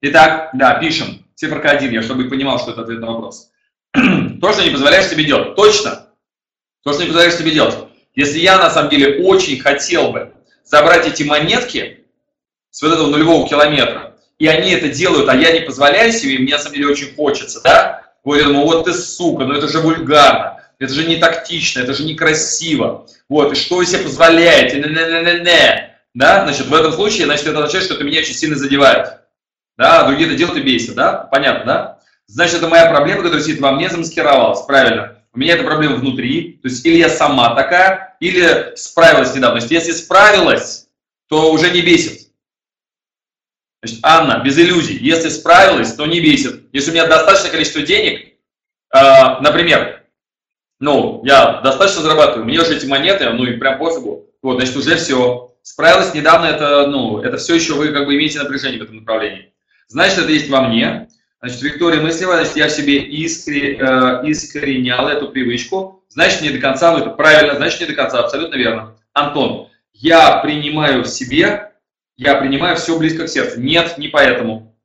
Итак, 0.00 0.50
да, 0.54 0.74
пишем. 0.80 1.24
Циферка 1.34 1.70
1, 1.70 1.92
я 1.92 2.02
чтобы 2.02 2.28
понимал, 2.28 2.58
что 2.58 2.72
это 2.72 2.82
ответ 2.82 3.00
на 3.00 3.12
вопрос. 3.12 3.50
то, 3.92 4.52
что 4.52 4.64
не 4.64 4.70
позволяешь 4.70 5.08
себе 5.08 5.24
делать. 5.24 5.54
Точно. 5.54 6.08
То, 6.82 6.92
что 6.92 7.02
не 7.02 7.08
позволяешь 7.08 7.36
себе 7.36 7.50
делать. 7.50 7.76
Если 8.14 8.38
я, 8.38 8.58
на 8.58 8.70
самом 8.70 8.90
деле, 8.90 9.22
очень 9.22 9.60
хотел 9.60 10.10
бы 10.10 10.32
забрать 10.64 11.06
эти 11.06 11.22
монетки 11.22 12.06
с 12.70 12.82
вот 12.82 12.92
этого 12.92 13.08
нулевого 13.08 13.48
километра, 13.48 14.16
и 14.38 14.46
они 14.46 14.72
это 14.72 14.88
делают, 14.88 15.28
а 15.28 15.36
я 15.36 15.52
не 15.52 15.60
позволяю 15.60 16.12
себе, 16.12 16.34
и 16.34 16.38
мне, 16.38 16.54
на 16.54 16.58
самом 16.58 16.74
деле, 16.74 16.88
очень 16.88 17.14
хочется, 17.14 17.60
да, 17.62 18.07
вот 18.28 18.36
я 18.36 18.44
думаю, 18.44 18.66
вот 18.66 18.84
ты 18.84 18.92
сука, 18.92 19.44
ну 19.44 19.54
это 19.54 19.68
же 19.68 19.78
вульгарно, 19.78 20.62
это 20.78 20.92
же 20.92 21.06
не 21.06 21.16
тактично, 21.16 21.80
это 21.80 21.94
же 21.94 22.04
некрасиво. 22.04 23.06
Вот, 23.26 23.52
и 23.52 23.54
что 23.54 23.76
вы 23.76 23.86
себе 23.86 24.00
позволяете? 24.00 24.76
Не 24.76 24.82
-не 24.82 25.24
-не 25.24 25.42
-не. 25.44 25.88
Да, 26.12 26.44
значит, 26.44 26.66
в 26.66 26.74
этом 26.74 26.92
случае, 26.92 27.24
значит, 27.24 27.46
это 27.46 27.60
означает, 27.60 27.84
что 27.84 27.94
это 27.94 28.04
меня 28.04 28.20
очень 28.20 28.34
сильно 28.34 28.56
задевает. 28.56 29.20
Да, 29.78 30.04
другие 30.04 30.28
это 30.28 30.36
делают 30.36 30.58
и 30.58 30.62
бесит, 30.62 30.94
да? 30.94 31.26
Понятно, 31.32 31.64
да? 31.64 31.98
Значит, 32.26 32.56
это 32.56 32.68
моя 32.68 32.90
проблема, 32.90 33.22
которая 33.22 33.42
сидит 33.42 33.60
во 33.60 33.72
мне, 33.72 33.88
замаскировалась, 33.88 34.60
правильно. 34.66 35.16
У 35.32 35.38
меня 35.38 35.54
эта 35.54 35.64
проблема 35.64 35.96
внутри, 35.96 36.58
то 36.60 36.68
есть 36.68 36.84
или 36.84 36.98
я 36.98 37.08
сама 37.08 37.54
такая, 37.54 38.14
или 38.20 38.74
справилась 38.76 39.34
недавно. 39.34 39.60
Значит, 39.60 39.70
если 39.70 39.92
справилась, 39.92 40.88
то 41.30 41.50
уже 41.50 41.70
не 41.70 41.80
бесит. 41.80 42.27
Значит, 43.82 44.00
Анна, 44.02 44.42
без 44.44 44.58
иллюзий, 44.58 44.98
если 44.98 45.28
справилась, 45.28 45.94
то 45.94 46.06
не 46.06 46.20
бесит. 46.20 46.64
Если 46.72 46.90
у 46.90 46.94
меня 46.94 47.06
достаточное 47.06 47.50
количество 47.50 47.82
денег, 47.82 48.34
э, 48.92 49.40
например, 49.40 50.04
ну, 50.80 51.22
я 51.24 51.60
достаточно 51.60 52.02
зарабатываю, 52.02 52.44
мне 52.44 52.60
уже 52.60 52.76
эти 52.76 52.86
монеты, 52.86 53.30
ну 53.30 53.44
и 53.44 53.56
прям 53.56 53.78
пофигу, 53.78 54.26
вот, 54.42 54.56
значит, 54.56 54.76
уже 54.76 54.96
все. 54.96 55.54
Справилась 55.62 56.14
недавно, 56.14 56.46
это, 56.46 56.86
ну, 56.86 57.20
это 57.20 57.36
все 57.36 57.54
еще 57.54 57.74
вы 57.74 57.88
как 57.88 58.06
бы 58.06 58.16
имеете 58.16 58.38
напряжение 58.38 58.80
в 58.80 58.84
этом 58.84 58.96
направлении. 58.96 59.52
Значит, 59.88 60.18
это 60.18 60.32
есть 60.32 60.48
во 60.48 60.62
мне. 60.62 61.08
Значит, 61.40 61.62
Виктория 61.62 62.00
мыслева, 62.00 62.34
значит, 62.34 62.56
я 62.56 62.66
в 62.66 62.72
себе 62.72 62.98
искре, 62.98 63.76
э, 63.76 64.22
искореняла 64.24 65.10
эту 65.10 65.28
привычку. 65.28 66.04
Значит, 66.08 66.42
не 66.42 66.50
до 66.50 66.58
конца, 66.58 66.92
ну 66.92 66.98
это 66.98 67.10
правильно, 67.10 67.54
значит, 67.54 67.80
не 67.80 67.86
до 67.86 67.94
конца, 67.94 68.20
абсолютно 68.20 68.56
верно. 68.56 68.96
Антон, 69.12 69.68
я 69.92 70.38
принимаю 70.38 71.04
в 71.04 71.08
себе 71.08 71.67
я 72.18 72.34
принимаю 72.34 72.76
все 72.76 72.98
близко 72.98 73.24
к 73.24 73.28
сердцу. 73.28 73.60
Нет, 73.60 73.96
не 73.96 74.08
поэтому. 74.08 74.76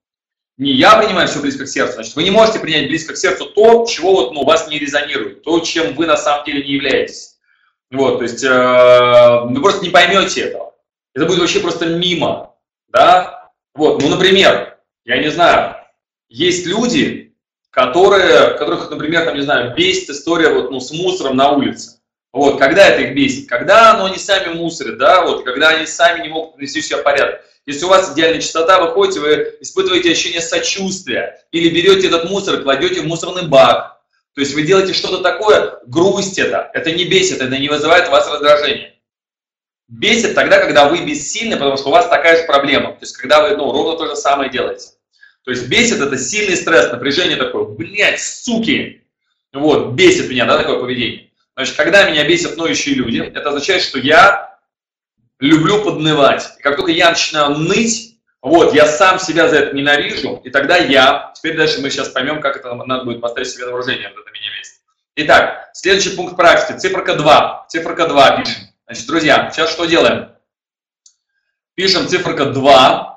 Не 0.57 0.71
я 0.71 0.97
принимаю 0.97 1.27
все 1.27 1.41
близко 1.41 1.65
к 1.65 1.67
сердцу. 1.67 1.95
Значит, 1.95 2.15
вы 2.15 2.23
не 2.23 2.29
можете 2.29 2.59
принять 2.59 2.87
близко 2.87 3.13
к 3.13 3.17
сердцу 3.17 3.47
то, 3.47 3.85
чего 3.87 4.13
вот, 4.13 4.33
ну, 4.33 4.41
у 4.41 4.45
вас 4.45 4.67
не 4.67 4.77
резонирует, 4.77 5.41
то, 5.41 5.59
чем 5.59 5.95
вы 5.95 6.05
на 6.05 6.15
самом 6.15 6.45
деле 6.45 6.63
не 6.63 6.73
являетесь. 6.73 7.39
Вот, 7.91 8.19
то 8.19 8.23
есть 8.23 8.43
э, 8.43 9.41
вы 9.49 9.61
просто 9.61 9.83
не 9.83 9.89
поймете 9.89 10.41
этого. 10.41 10.75
Это 11.15 11.25
будет 11.25 11.39
вообще 11.39 11.59
просто 11.59 11.87
мимо. 11.87 12.55
Да? 12.89 13.49
Вот, 13.73 13.99
ну, 14.01 14.09
например, 14.09 14.77
я 15.03 15.17
не 15.17 15.31
знаю, 15.31 15.75
есть 16.29 16.67
люди, 16.67 17.35
которые, 17.71 18.51
которых, 18.59 18.91
например, 18.91 19.25
там, 19.25 19.35
не 19.35 19.41
знаю, 19.41 19.75
бесит 19.75 20.11
история 20.11 20.49
вот, 20.49 20.69
ну, 20.69 20.79
с 20.79 20.91
мусором 20.91 21.35
на 21.35 21.51
улице. 21.51 21.99
Вот, 22.33 22.57
когда 22.57 22.87
это 22.87 23.03
их 23.03 23.15
бесит? 23.15 23.47
Когда 23.47 23.95
ну, 23.95 24.05
они 24.05 24.17
сами 24.17 24.55
мусорят, 24.55 24.97
да, 24.97 25.21
вот, 25.21 25.45
когда 25.45 25.69
они 25.69 25.85
сами 25.85 26.23
не 26.23 26.29
могут 26.29 26.55
принести 26.55 26.81
в 26.81 26.85
себя 26.85 26.97
порядок. 26.97 27.41
Если 27.67 27.85
у 27.85 27.89
вас 27.89 28.11
идеальная 28.11 28.41
чистота, 28.41 28.81
вы 28.81 28.91
ходите, 28.91 29.19
вы 29.19 29.55
испытываете 29.61 30.11
ощущение 30.11 30.41
сочувствия, 30.41 31.39
или 31.51 31.69
берете 31.69 32.07
этот 32.07 32.29
мусор, 32.29 32.61
кладете 32.63 33.01
в 33.01 33.05
мусорный 33.05 33.47
бак. 33.47 34.01
То 34.33 34.41
есть 34.41 34.55
вы 34.55 34.63
делаете 34.63 34.93
что-то 34.93 35.19
такое, 35.19 35.79
грусть 35.85 36.39
это, 36.39 36.71
это 36.73 36.91
не 36.91 37.05
бесит, 37.05 37.39
это 37.39 37.55
не 37.57 37.69
вызывает 37.69 38.07
у 38.07 38.11
вас 38.11 38.27
раздражение. 38.27 38.95
Бесит 39.87 40.33
тогда, 40.33 40.59
когда 40.59 40.89
вы 40.89 41.05
бессильны, 41.05 41.55
потому 41.55 41.77
что 41.77 41.89
у 41.89 41.91
вас 41.91 42.07
такая 42.07 42.41
же 42.41 42.47
проблема. 42.47 42.93
То 42.93 42.99
есть 43.01 43.15
когда 43.15 43.47
вы 43.47 43.55
ну, 43.55 43.71
ровно 43.71 43.95
то 43.95 44.07
же 44.07 44.15
самое 44.15 44.49
делаете. 44.49 44.87
То 45.43 45.51
есть 45.51 45.67
бесит 45.67 46.01
это 46.01 46.17
сильный 46.17 46.57
стресс, 46.57 46.91
напряжение 46.91 47.37
такое, 47.37 47.65
блядь, 47.65 48.19
суки. 48.19 49.03
Вот, 49.53 49.91
бесит 49.91 50.31
меня, 50.31 50.45
да, 50.45 50.57
такое 50.57 50.79
поведение. 50.79 51.29
Значит, 51.55 51.75
когда 51.75 52.10
меня 52.10 52.27
бесят 52.27 52.57
ноющие 52.57 52.95
люди, 52.95 53.19
это 53.19 53.50
означает, 53.50 53.83
что 53.83 54.00
я 54.00 54.60
люблю 55.39 55.83
поднывать. 55.83 56.53
И 56.57 56.62
как 56.62 56.77
только 56.77 56.91
я 56.91 57.12
начинаю 57.12 57.57
ныть, 57.57 58.17
вот, 58.41 58.74
я 58.74 58.88
сам 58.88 59.19
себя 59.19 59.48
за 59.48 59.57
это 59.57 59.75
ненавижу, 59.75 60.41
и 60.43 60.50
тогда 60.50 60.77
я, 60.77 61.31
теперь 61.36 61.55
дальше 61.55 61.79
мы 61.81 61.89
сейчас 61.89 62.10
поймем, 62.10 62.41
как 62.41 62.57
это 62.57 62.74
надо 62.75 63.05
будет 63.05 63.22
поставить 63.22 63.50
себе 63.50 63.65
на 63.65 63.72
вооружение, 63.72 64.10
вот 64.10 64.19
это 64.19 64.31
меня 64.31 64.50
бесит. 64.60 64.74
Итак, 65.15 65.69
следующий 65.74 66.15
пункт 66.15 66.36
практики, 66.36 66.77
циферка 66.77 67.15
2, 67.15 67.67
циферка 67.69 68.07
2 68.07 68.38
пишем. 68.38 68.63
Значит, 68.86 69.07
друзья, 69.07 69.50
сейчас 69.51 69.72
что 69.72 69.86
делаем? 69.86 70.29
Пишем 71.75 72.07
циферка 72.07 72.45
2, 72.45 73.13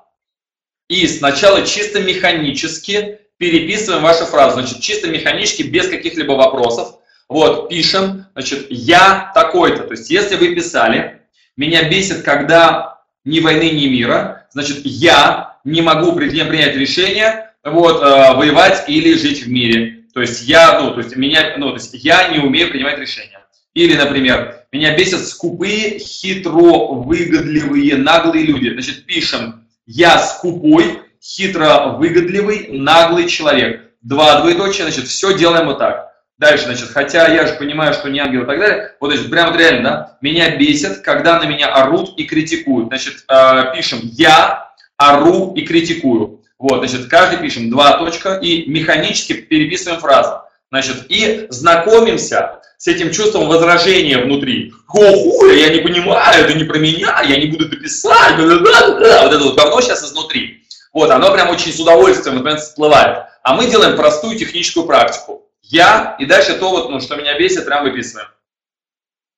и 0.88 1.08
сначала 1.08 1.66
чисто 1.66 2.00
механически 2.00 3.20
переписываем 3.38 4.02
вашу 4.02 4.26
фразу. 4.26 4.60
Значит, 4.60 4.80
чисто 4.80 5.08
механически, 5.08 5.62
без 5.62 5.88
каких-либо 5.88 6.32
вопросов. 6.32 7.00
Вот, 7.28 7.68
пишем, 7.68 8.26
значит, 8.34 8.66
я 8.70 9.32
такой-то. 9.34 9.84
То 9.84 9.92
есть, 9.92 10.10
если 10.10 10.36
вы 10.36 10.54
писали, 10.54 11.22
меня 11.56 11.88
бесит, 11.88 12.22
когда 12.22 13.00
ни 13.24 13.40
войны, 13.40 13.70
ни 13.70 13.86
мира, 13.86 14.46
значит, 14.52 14.82
я 14.84 15.58
не 15.64 15.82
могу 15.82 16.12
принять 16.12 16.76
решение 16.76 17.50
вот, 17.64 18.00
э, 18.00 18.34
воевать 18.34 18.84
или 18.88 19.14
жить 19.14 19.44
в 19.44 19.50
мире. 19.50 20.04
То 20.14 20.20
есть, 20.20 20.42
я, 20.42 20.80
ну, 20.80 20.92
то 20.92 21.00
есть, 21.00 21.16
меня, 21.16 21.54
ну, 21.58 21.70
то 21.70 21.74
есть, 21.74 21.94
я 21.94 22.28
не 22.28 22.38
умею 22.38 22.70
принимать 22.70 22.98
решения. 22.98 23.44
Или, 23.74 23.94
например, 23.96 24.64
меня 24.72 24.96
бесят 24.96 25.26
скупые, 25.26 25.98
хитро 25.98 26.88
выгодливые, 26.92 27.96
наглые 27.96 28.46
люди. 28.46 28.70
Значит, 28.70 29.04
пишем, 29.04 29.66
я 29.84 30.18
скупой, 30.18 31.00
хитро 31.20 31.96
выгодливый, 31.98 32.68
наглый 32.70 33.28
человек. 33.28 33.90
Два 34.00 34.40
двоеточия, 34.40 34.84
значит, 34.84 35.08
все 35.08 35.36
делаем 35.36 35.66
вот 35.66 35.78
так. 35.78 36.15
Дальше, 36.38 36.66
значит, 36.66 36.90
хотя 36.92 37.28
я 37.28 37.46
же 37.46 37.54
понимаю, 37.54 37.94
что 37.94 38.10
не 38.10 38.18
ангел 38.18 38.42
и 38.42 38.46
так 38.46 38.58
далее, 38.58 38.92
вот, 39.00 39.10
значит, 39.10 39.30
прям 39.30 39.50
вот 39.50 39.58
реально, 39.58 39.82
да, 39.82 40.18
меня 40.20 40.54
бесит, 40.56 40.98
когда 40.98 41.40
на 41.40 41.46
меня 41.46 41.68
орут 41.68 42.18
и 42.18 42.24
критикуют. 42.24 42.88
Значит, 42.88 43.24
э, 43.26 43.74
пишем 43.74 44.00
«я 44.02 44.72
ору 44.98 45.54
и 45.54 45.62
критикую». 45.62 46.42
Вот, 46.58 46.86
значит, 46.86 47.08
каждый 47.08 47.38
пишем 47.38 47.70
два 47.70 47.96
точка 47.98 48.34
и 48.34 48.68
механически 48.68 49.32
переписываем 49.32 50.00
фразу. 50.00 50.42
Значит, 50.70 51.06
и 51.08 51.46
знакомимся 51.48 52.60
с 52.76 52.86
этим 52.86 53.12
чувством 53.12 53.48
возражения 53.48 54.18
внутри. 54.18 54.74
О, 54.88 55.46
я 55.46 55.70
не 55.70 55.80
понимаю, 55.80 56.44
это 56.44 56.52
не 56.52 56.64
про 56.64 56.78
меня, 56.78 57.22
я 57.22 57.36
не 57.38 57.46
буду 57.46 57.66
это 57.66 57.76
писать. 57.76 58.36
Вот 58.36 58.48
это 58.50 59.38
вот 59.38 59.56
говно 59.56 59.80
сейчас 59.80 60.04
изнутри. 60.04 60.62
Вот, 60.92 61.10
оно 61.10 61.32
прям 61.32 61.48
очень 61.48 61.72
с 61.72 61.80
удовольствием, 61.80 62.36
например, 62.36 62.58
всплывает. 62.58 63.24
А 63.42 63.54
мы 63.54 63.70
делаем 63.70 63.96
простую 63.96 64.38
техническую 64.38 64.86
практику 64.86 65.45
я, 65.68 66.16
и 66.18 66.26
дальше 66.26 66.54
то, 66.54 66.70
вот, 66.70 66.90
ну, 66.90 67.00
что 67.00 67.16
меня 67.16 67.38
бесит, 67.38 67.64
прям 67.64 67.84
выписываем. 67.84 68.28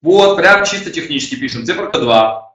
Вот, 0.02 0.36
прям 0.36 0.64
чисто 0.64 0.90
технически 0.90 1.36
пишем. 1.36 1.64
Циферка 1.64 1.98
2. 1.98 2.54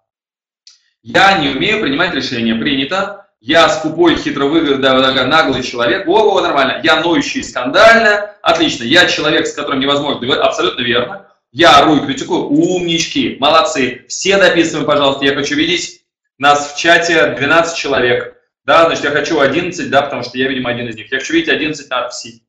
Я 1.01 1.37
не 1.39 1.49
умею 1.49 1.81
принимать 1.81 2.13
решения. 2.13 2.55
Принято. 2.55 3.27
Я 3.41 3.67
скупой, 3.67 4.15
хитровыгодный, 4.15 5.25
наглый 5.25 5.63
человек. 5.63 6.07
Во, 6.07 6.23
во, 6.23 6.41
нормально. 6.41 6.79
Я 6.83 7.01
ноющий 7.01 7.43
скандально. 7.43 8.31
Отлично. 8.41 8.83
Я 8.83 9.07
человек, 9.07 9.47
с 9.47 9.53
которым 9.53 9.81
невозможно. 9.81 10.33
Абсолютно 10.41 10.81
верно. 10.81 11.27
Я 11.51 11.79
ору 11.79 11.97
и 11.97 12.05
критикую. 12.05 12.45
Умнички. 12.45 13.37
Молодцы. 13.39 14.05
Все 14.07 14.37
дописываем, 14.37 14.85
пожалуйста. 14.85 15.25
Я 15.25 15.35
хочу 15.35 15.55
видеть 15.55 16.05
нас 16.37 16.73
в 16.73 16.77
чате 16.77 17.35
12 17.37 17.77
человек. 17.77 18.37
Да, 18.65 18.85
значит, 18.85 19.03
я 19.03 19.11
хочу 19.11 19.41
11, 19.41 19.89
да, 19.89 20.03
потому 20.03 20.23
что 20.23 20.37
я, 20.37 20.47
видимо, 20.47 20.69
один 20.69 20.87
из 20.87 20.95
них. 20.95 21.11
Я 21.11 21.19
хочу 21.19 21.33
видеть 21.33 21.49
11 21.49 21.89
надписей. 21.89 22.43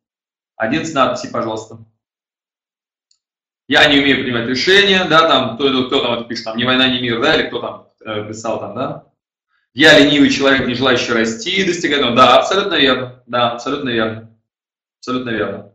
11 0.57 0.95
надписей, 0.95 1.31
пожалуйста. 1.31 1.79
Я 3.67 3.87
не 3.87 3.99
умею 3.99 4.23
принимать 4.23 4.47
решения, 4.47 5.05
да, 5.05 5.27
там, 5.27 5.57
кто, 5.57 5.87
кто 5.87 6.01
там 6.01 6.15
это 6.15 6.25
пишет, 6.25 6.45
там, 6.45 6.57
не 6.57 6.65
война, 6.65 6.89
не 6.89 7.01
мир, 7.01 7.21
да, 7.21 7.35
или 7.35 7.49
кто 7.49 7.61
там 7.61 7.89
э, 8.05 8.29
писал 8.29 8.61
там, 8.61 8.75
да. 8.75 9.07
Я 9.73 9.99
ленивый 9.99 10.31
человек, 10.31 10.67
не 10.67 10.75
желающий 10.75 11.13
расти 11.13 11.51
и 11.51 11.65
достигать, 11.65 12.03
ну, 12.03 12.15
да, 12.15 12.37
абсолютно 12.39 12.75
верно, 12.75 13.23
да, 13.27 13.53
абсолютно 13.53 13.89
верно, 13.89 14.31
абсолютно 14.99 15.31
верно. 15.31 15.73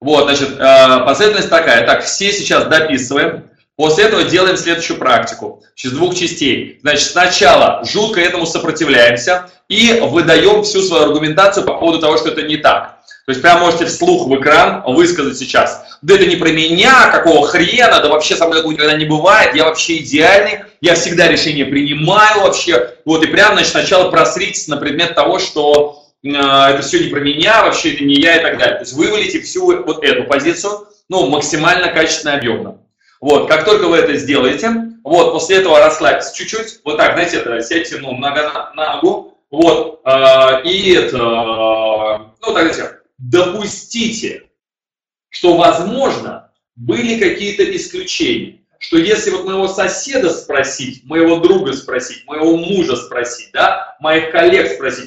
Вот, 0.00 0.24
значит, 0.24 0.58
э, 0.58 1.04
последовательность 1.04 1.50
такая. 1.50 1.86
Так, 1.86 2.02
все 2.02 2.32
сейчас 2.32 2.66
дописываем. 2.68 3.49
После 3.80 4.04
этого 4.04 4.24
делаем 4.24 4.58
следующую 4.58 4.98
практику 4.98 5.62
из 5.74 5.90
двух 5.92 6.14
частей. 6.14 6.78
Значит, 6.82 7.12
сначала 7.12 7.82
жутко 7.82 8.20
этому 8.20 8.44
сопротивляемся 8.44 9.48
и 9.70 10.00
выдаем 10.02 10.64
всю 10.64 10.82
свою 10.82 11.04
аргументацию 11.04 11.64
по 11.64 11.72
поводу 11.72 11.98
того, 11.98 12.18
что 12.18 12.28
это 12.28 12.42
не 12.42 12.58
так. 12.58 12.98
То 13.24 13.32
есть 13.32 13.40
прямо 13.40 13.60
можете 13.60 13.86
вслух 13.86 14.26
в 14.26 14.38
экран 14.38 14.82
высказать 14.86 15.38
сейчас. 15.38 15.82
Да 16.02 16.16
это 16.16 16.26
не 16.26 16.36
про 16.36 16.50
меня, 16.50 17.10
какого 17.10 17.46
хрена, 17.46 18.00
да 18.02 18.10
вообще 18.10 18.36
со 18.36 18.44
мной 18.44 18.58
такого 18.58 18.72
никогда 18.74 18.98
не 18.98 19.06
бывает, 19.06 19.54
я 19.54 19.64
вообще 19.64 19.96
идеальный, 19.96 20.58
я 20.82 20.94
всегда 20.94 21.28
решение 21.28 21.64
принимаю 21.64 22.42
вообще. 22.42 22.96
Вот 23.06 23.24
и 23.24 23.28
прямо, 23.28 23.54
значит, 23.54 23.70
сначала 23.70 24.10
просритесь 24.10 24.68
на 24.68 24.76
предмет 24.76 25.14
того, 25.14 25.38
что 25.38 26.04
э, 26.22 26.28
это 26.28 26.82
все 26.82 27.02
не 27.02 27.08
про 27.08 27.20
меня, 27.20 27.64
вообще 27.64 27.94
это 27.94 28.04
не 28.04 28.16
я 28.16 28.36
и 28.36 28.42
так 28.42 28.58
далее. 28.58 28.74
То 28.74 28.82
есть 28.82 28.92
вывалите 28.92 29.40
всю 29.40 29.64
вот 29.64 30.04
эту 30.04 30.24
позицию, 30.24 30.86
ну, 31.08 31.30
максимально 31.30 31.88
качественно 31.88 32.32
и 32.32 32.36
объемно. 32.36 32.76
Вот, 33.20 33.48
как 33.48 33.64
только 33.66 33.86
вы 33.86 33.98
это 33.98 34.16
сделаете, 34.16 34.70
вот, 35.04 35.32
после 35.32 35.58
этого 35.58 35.78
расслабьтесь 35.78 36.32
чуть-чуть, 36.32 36.80
вот 36.84 36.96
так, 36.96 37.12
знаете, 37.12 37.36
это, 37.38 37.60
сядьте, 37.60 37.98
ну, 37.98 38.16
нога 38.16 38.72
на 38.74 38.96
ногу, 38.96 39.38
вот, 39.50 40.00
э, 40.04 40.62
и 40.64 40.94
это, 40.94 41.16
э, 41.16 42.18
ну, 42.40 42.54
так 42.54 42.72
знаете, 42.72 43.00
допустите, 43.18 44.44
что, 45.28 45.56
возможно, 45.56 46.50
были 46.76 47.20
какие-то 47.20 47.64
исключения, 47.76 48.60
что 48.78 48.96
если 48.96 49.30
вот 49.30 49.44
моего 49.44 49.68
соседа 49.68 50.30
спросить, 50.30 51.04
моего 51.04 51.36
друга 51.36 51.74
спросить, 51.74 52.26
моего 52.26 52.56
мужа 52.56 52.96
спросить, 52.96 53.50
да, 53.52 53.96
моих 54.00 54.30
коллег 54.30 54.72
спросить, 54.72 55.06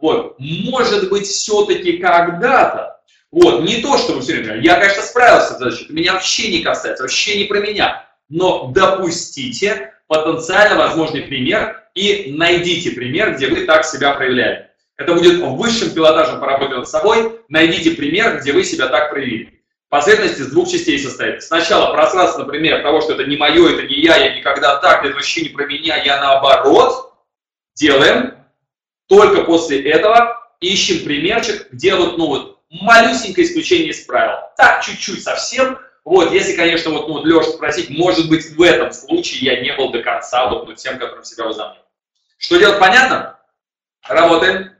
вот, 0.00 0.36
может 0.38 1.10
быть, 1.10 1.26
все-таки 1.26 1.98
когда-то 1.98 2.99
вот, 3.32 3.62
не 3.62 3.76
то, 3.80 3.96
что 3.96 4.14
вы 4.14 4.22
все 4.22 4.34
время, 4.34 4.60
я, 4.60 4.78
конечно, 4.78 5.02
справился 5.02 5.54
с 5.54 5.58
задачей, 5.58 5.84
это 5.84 5.92
меня 5.92 6.14
вообще 6.14 6.50
не 6.50 6.62
касается, 6.62 7.04
вообще 7.04 7.38
не 7.38 7.44
про 7.44 7.60
меня. 7.60 8.08
Но 8.28 8.70
допустите 8.74 9.94
потенциально 10.08 10.76
возможный 10.76 11.22
пример 11.22 11.84
и 11.94 12.32
найдите 12.36 12.90
пример, 12.90 13.36
где 13.36 13.48
вы 13.48 13.66
так 13.66 13.84
себя 13.84 14.12
проявляли. 14.12 14.70
Это 14.96 15.14
будет 15.14 15.40
высшим 15.40 15.90
пилотажем 15.90 16.40
поработать 16.40 16.78
над 16.78 16.88
собой. 16.88 17.40
Найдите 17.48 17.92
пример, 17.92 18.40
где 18.40 18.52
вы 18.52 18.64
себя 18.64 18.88
так 18.88 19.10
проявили. 19.10 19.60
Последовательность 19.88 20.40
из 20.40 20.52
двух 20.52 20.68
частей 20.68 20.98
состоит. 20.98 21.42
Сначала 21.42 21.92
пространство, 21.92 22.44
например, 22.44 22.82
того, 22.82 23.00
что 23.00 23.14
это 23.14 23.24
не 23.24 23.36
мое, 23.36 23.72
это 23.72 23.82
не 23.88 24.00
я, 24.02 24.16
я 24.16 24.36
никогда 24.36 24.76
так, 24.76 25.04
это 25.04 25.14
вообще 25.14 25.42
не 25.42 25.48
про 25.48 25.66
меня, 25.66 25.96
я 25.96 26.20
наоборот. 26.20 27.14
Делаем. 27.74 28.34
Только 29.08 29.42
после 29.42 29.82
этого 29.90 30.38
ищем 30.60 31.04
примерчик, 31.04 31.68
где 31.72 31.96
вот, 31.96 32.18
ну 32.18 32.26
вот, 32.26 32.59
малюсенькое 32.70 33.46
исключение 33.46 33.90
из 33.90 34.00
правил. 34.00 34.38
Так, 34.56 34.82
чуть-чуть 34.82 35.22
совсем. 35.22 35.78
Вот, 36.04 36.32
если, 36.32 36.56
конечно, 36.56 36.90
вот, 36.90 37.08
ну, 37.08 37.14
вот 37.14 37.26
Леша 37.26 37.50
спросить, 37.50 37.90
может 37.90 38.28
быть, 38.28 38.50
в 38.56 38.62
этом 38.62 38.92
случае 38.92 39.54
я 39.54 39.60
не 39.60 39.74
был 39.74 39.90
до 39.90 40.02
конца 40.02 40.48
вот 40.48 40.66
ну, 40.66 40.74
тем, 40.74 40.98
которым 40.98 41.24
себя 41.24 41.44
возомнил. 41.44 41.82
Что 42.38 42.58
делать, 42.58 42.78
понятно? 42.78 43.38
Работаем. 44.08 44.72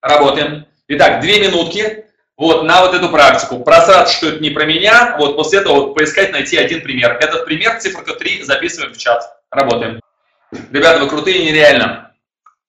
Работаем. 0.00 0.66
Итак, 0.88 1.20
две 1.20 1.40
минутки 1.40 2.06
вот 2.36 2.62
на 2.62 2.80
вот 2.80 2.94
эту 2.94 3.10
практику. 3.10 3.60
Просраться, 3.60 4.16
что 4.16 4.28
это 4.28 4.40
не 4.40 4.50
про 4.50 4.64
меня, 4.64 5.16
вот 5.18 5.36
после 5.36 5.60
этого 5.60 5.74
вот 5.74 5.94
поискать, 5.94 6.32
найти 6.32 6.56
один 6.56 6.80
пример. 6.80 7.18
Этот 7.20 7.44
пример, 7.44 7.78
циферка 7.80 8.14
3, 8.14 8.44
записываем 8.44 8.94
в 8.94 8.96
чат. 8.96 9.22
Работаем. 9.50 10.00
Ребята, 10.72 11.00
вы 11.00 11.08
крутые 11.08 11.44
нереально. 11.44 12.09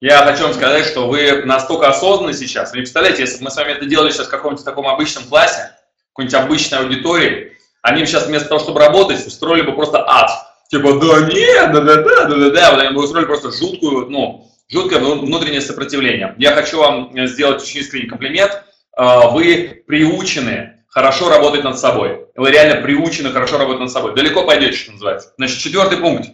Я 0.01 0.25
хочу 0.25 0.43
вам 0.43 0.53
сказать, 0.55 0.85
что 0.85 1.07
вы 1.07 1.43
настолько 1.45 1.87
осознанны 1.87 2.33
сейчас. 2.33 2.71
Вы 2.71 2.79
представляете, 2.79 3.21
если 3.21 3.37
бы 3.37 3.45
мы 3.45 3.51
с 3.51 3.55
вами 3.55 3.73
это 3.73 3.85
делали 3.85 4.09
сейчас 4.09 4.25
в 4.25 4.31
каком-нибудь 4.31 4.65
таком 4.65 4.87
обычном 4.87 5.25
классе, 5.25 5.75
какой-нибудь 6.11 6.33
обычной 6.33 6.79
аудитории, 6.79 7.55
они 7.83 8.01
бы 8.01 8.07
сейчас 8.07 8.25
вместо 8.25 8.49
того, 8.49 8.59
чтобы 8.59 8.79
работать, 8.79 9.25
устроили 9.25 9.61
бы 9.61 9.73
просто 9.73 10.03
ад. 10.03 10.31
Типа, 10.71 10.93
да 10.93 11.27
нет, 11.27 11.71
да, 11.71 11.81
да, 11.81 11.95
да, 11.97 12.25
да, 12.25 12.35
да, 12.35 12.49
да. 12.49 12.71
Вот 12.71 12.91
мы 12.93 13.03
устроили 13.03 13.27
просто 13.27 13.51
жуткую, 13.51 14.09
ну, 14.09 14.49
жуткое 14.69 14.99
внутреннее 14.99 15.61
сопротивление. 15.61 16.33
Я 16.39 16.53
хочу 16.53 16.79
вам 16.79 17.11
сделать 17.27 17.61
очень 17.61 17.81
искренний 17.81 18.07
комплимент. 18.07 18.63
А, 18.93 19.29
вы 19.29 19.83
приучены 19.85 20.83
хорошо 20.87 21.29
работать 21.29 21.63
над 21.63 21.77
собой. 21.77 22.25
Вы 22.35 22.49
реально 22.49 22.81
приучены 22.81 23.29
хорошо 23.29 23.59
работать 23.59 23.81
над 23.81 23.91
собой. 23.91 24.15
Далеко 24.15 24.47
пойдете, 24.47 24.77
что 24.77 24.93
называется. 24.93 25.33
Значит, 25.37 25.59
четвертый 25.59 25.99
пункт. 25.99 26.29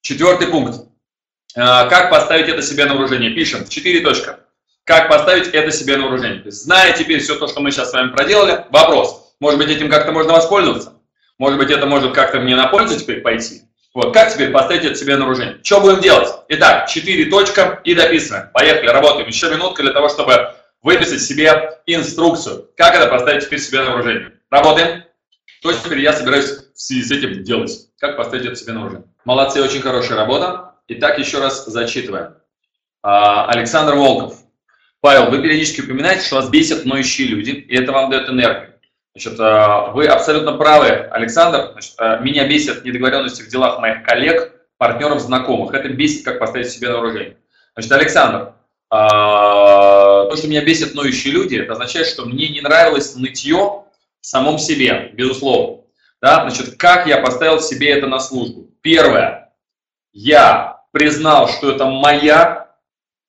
Четвертый 0.00 0.48
пункт. 0.48 0.87
А, 1.56 1.86
как 1.86 2.10
поставить 2.10 2.48
это 2.48 2.62
себе 2.62 2.84
на 2.84 2.94
вооружение? 2.94 3.30
Пишем. 3.30 3.66
Четыре 3.66 4.00
точка. 4.00 4.40
Как 4.84 5.08
поставить 5.08 5.48
это 5.48 5.70
себе 5.70 5.96
на 5.96 6.04
вооружение? 6.04 6.42
зная 6.50 6.92
теперь 6.92 7.20
все 7.20 7.36
то, 7.36 7.46
что 7.46 7.60
мы 7.60 7.70
сейчас 7.70 7.90
с 7.90 7.92
вами 7.92 8.10
проделали, 8.10 8.64
вопрос. 8.70 9.34
Может 9.40 9.58
быть, 9.58 9.70
этим 9.70 9.90
как-то 9.90 10.12
можно 10.12 10.32
воспользоваться? 10.32 10.94
Может 11.38 11.58
быть, 11.58 11.70
это 11.70 11.86
может 11.86 12.14
как-то 12.14 12.40
мне 12.40 12.56
на 12.56 12.68
пользу 12.68 12.98
теперь 12.98 13.20
пойти? 13.20 13.62
Вот, 13.94 14.12
как 14.12 14.32
теперь 14.32 14.50
поставить 14.50 14.84
это 14.84 14.94
себе 14.94 15.16
на 15.16 15.24
вооружение? 15.24 15.58
Что 15.62 15.80
будем 15.80 16.00
делать? 16.00 16.28
Итак, 16.48 16.88
4 16.88 17.26
точка 17.26 17.80
и 17.84 17.94
дописываем. 17.94 18.48
Поехали, 18.52 18.88
работаем. 18.88 19.28
Еще 19.28 19.50
минутка 19.50 19.82
для 19.82 19.92
того, 19.92 20.08
чтобы 20.08 20.54
выписать 20.82 21.22
себе 21.22 21.78
инструкцию. 21.86 22.70
Как 22.76 22.94
это 22.94 23.08
поставить 23.08 23.44
теперь 23.44 23.60
себе 23.60 23.80
на 23.80 23.90
вооружение? 23.90 24.32
Работаем. 24.50 25.04
Что 25.60 25.72
теперь 25.72 26.00
я 26.00 26.12
собираюсь 26.12 26.50
в 26.74 26.80
связи 26.80 27.02
с 27.02 27.10
этим 27.10 27.42
делать? 27.42 27.72
Как 27.98 28.16
поставить 28.16 28.46
это 28.46 28.56
себе 28.56 28.72
на 28.72 28.80
вооружение? 28.80 29.08
Молодцы, 29.24 29.62
очень 29.62 29.82
хорошая 29.82 30.16
работа. 30.16 30.67
Итак, 30.90 31.18
еще 31.18 31.38
раз 31.38 31.66
зачитываем. 31.66 32.34
А, 33.02 33.46
Александр 33.50 33.94
Волков. 33.94 34.38
Павел, 35.02 35.30
вы 35.30 35.42
периодически 35.42 35.82
упоминаете, 35.82 36.24
что 36.24 36.36
вас 36.36 36.48
бесят 36.48 36.86
ноющие 36.86 37.28
люди, 37.28 37.50
и 37.50 37.76
это 37.76 37.92
вам 37.92 38.10
дает 38.10 38.30
энергию. 38.30 38.74
Значит, 39.14 39.38
а, 39.38 39.88
вы 39.88 40.06
абсолютно 40.06 40.56
правы, 40.56 40.88
Александр. 40.88 41.72
Значит, 41.72 41.92
а, 41.98 42.20
меня 42.20 42.48
бесят 42.48 42.86
недоговоренности 42.86 43.42
в 43.42 43.48
делах 43.48 43.80
моих 43.80 44.02
коллег, 44.02 44.50
партнеров, 44.78 45.20
знакомых. 45.20 45.74
Это 45.74 45.90
бесит, 45.90 46.24
как 46.24 46.38
поставить 46.38 46.70
себе 46.70 46.88
на 46.88 46.94
вооружение. 46.94 47.36
Значит, 47.74 47.92
Александр, 47.92 48.54
то, 48.88 50.34
что 50.34 50.48
меня 50.48 50.64
бесят 50.64 50.94
ноющие 50.94 51.34
люди, 51.34 51.56
это 51.56 51.72
означает, 51.72 52.06
что 52.06 52.24
мне 52.24 52.48
не 52.48 52.62
нравилось 52.62 53.14
нытье 53.14 53.84
в 54.22 54.26
самом 54.26 54.58
себе, 54.58 55.10
безусловно. 55.12 55.82
Да? 56.22 56.48
Значит, 56.48 56.76
как 56.78 57.06
я 57.06 57.18
поставил 57.18 57.60
себе 57.60 57.90
это 57.90 58.06
на 58.06 58.18
службу? 58.18 58.70
Первое. 58.80 59.52
Я 60.12 60.77
признал, 60.92 61.48
что 61.48 61.70
это 61.70 61.86
моя 61.86 62.68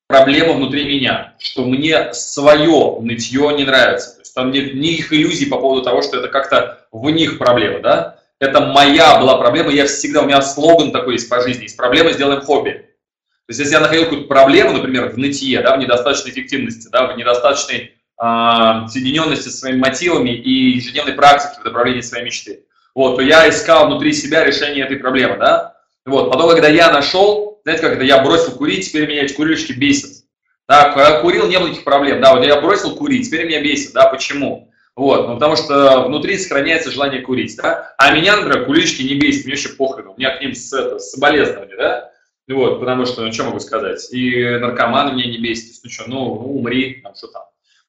проблема 0.06 0.54
внутри 0.54 0.84
меня, 0.84 1.34
что 1.38 1.64
мне 1.64 2.12
свое 2.12 2.98
нытье 3.00 3.52
не 3.56 3.64
нравится. 3.64 4.14
То 4.14 4.20
есть 4.20 4.34
там 4.34 4.50
нет 4.50 4.74
никаких 4.74 5.12
иллюзий 5.12 5.46
по 5.46 5.58
поводу 5.58 5.82
того, 5.82 6.02
что 6.02 6.18
это 6.18 6.28
как-то 6.28 6.86
в 6.90 7.08
них 7.10 7.38
проблема, 7.38 7.80
да? 7.80 8.16
Это 8.40 8.60
моя 8.60 9.20
была 9.20 9.36
проблема, 9.36 9.70
я 9.70 9.86
всегда, 9.86 10.22
у 10.22 10.26
меня 10.26 10.40
слоган 10.40 10.92
такой 10.92 11.14
есть 11.14 11.28
по 11.28 11.40
жизни, 11.42 11.66
из 11.66 11.74
проблемы 11.74 12.12
сделаем 12.12 12.40
хобби. 12.40 12.70
То 12.70 13.52
есть 13.52 13.60
если 13.60 13.74
я 13.74 13.80
находил 13.80 14.04
какую-то 14.04 14.28
проблему, 14.28 14.72
например, 14.72 15.10
в 15.10 15.18
нытье, 15.18 15.60
да, 15.60 15.76
в 15.76 15.78
недостаточной 15.78 16.30
эффективности, 16.30 16.88
да, 16.90 17.12
в 17.12 17.16
недостаточной 17.16 17.92
э, 18.20 18.88
соединенности 18.88 19.48
со 19.48 19.58
своими 19.58 19.78
мотивами 19.78 20.30
и 20.30 20.76
ежедневной 20.76 21.12
практике 21.14 21.60
в 21.60 21.64
направлении 21.64 22.00
своей 22.00 22.24
мечты, 22.24 22.64
вот, 22.94 23.16
то 23.16 23.22
я 23.22 23.48
искал 23.48 23.86
внутри 23.86 24.12
себя 24.12 24.44
решение 24.44 24.84
этой 24.84 24.96
проблемы, 24.96 25.36
да. 25.36 25.74
Вот, 26.06 26.30
потом, 26.30 26.50
когда 26.50 26.68
я 26.68 26.90
нашел, 26.90 27.49
знаете, 27.62 27.82
как 27.82 27.94
это, 27.94 28.04
я 28.04 28.22
бросил 28.22 28.52
курить, 28.52 28.88
теперь 28.88 29.08
меня 29.08 29.24
эти 29.24 29.34
курильщики 29.34 29.72
бесят. 29.72 30.24
Да, 30.68 30.92
когда 30.92 31.20
курил, 31.20 31.48
не 31.48 31.58
было 31.58 31.66
никаких 31.66 31.84
проблем. 31.84 32.20
Да, 32.20 32.34
вот 32.34 32.44
я 32.44 32.60
бросил 32.60 32.94
курить, 32.94 33.26
теперь 33.26 33.46
меня 33.46 33.62
бесит. 33.62 33.92
Да, 33.92 34.08
почему? 34.08 34.70
Вот, 34.96 35.28
ну, 35.28 35.34
потому 35.34 35.56
что 35.56 36.04
внутри 36.06 36.36
сохраняется 36.36 36.90
желание 36.90 37.22
курить, 37.22 37.56
да. 37.56 37.94
А 37.96 38.12
меня, 38.12 38.36
например, 38.36 38.66
курильщики 38.66 39.02
не 39.02 39.14
бесит, 39.14 39.46
мне 39.46 39.54
вообще 39.54 39.70
похрен, 39.70 40.08
у 40.08 40.16
меня 40.16 40.36
к 40.36 40.40
ним 40.40 40.54
с, 40.54 40.72
это, 40.72 40.98
с 40.98 41.12
соболезнования, 41.12 41.76
да. 41.76 42.12
Вот, 42.48 42.80
потому 42.80 43.06
что, 43.06 43.22
ну, 43.22 43.32
что 43.32 43.44
могу 43.44 43.60
сказать, 43.60 44.12
и 44.12 44.58
наркоманы 44.58 45.14
меня 45.14 45.30
не 45.30 45.38
бесит, 45.38 45.80
ну 45.84 45.90
что, 45.90 46.04
ну, 46.08 46.18
умри, 46.56 47.00
там, 47.02 47.14
что 47.14 47.28
там. 47.28 47.44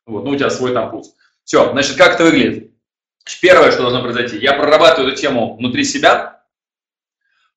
Вот, 0.05 0.23
ну, 0.23 0.31
у 0.31 0.35
тебя 0.35 0.49
свой 0.49 0.73
там 0.73 0.91
путь. 0.91 1.07
Все, 1.43 1.71
значит, 1.71 1.97
как 1.97 2.15
это 2.15 2.23
выглядит? 2.23 2.71
Первое, 3.41 3.71
что 3.71 3.81
должно 3.81 4.01
произойти, 4.01 4.37
я 4.37 4.53
прорабатываю 4.53 5.11
эту 5.11 5.21
тему 5.21 5.55
внутри 5.57 5.83
себя. 5.83 6.43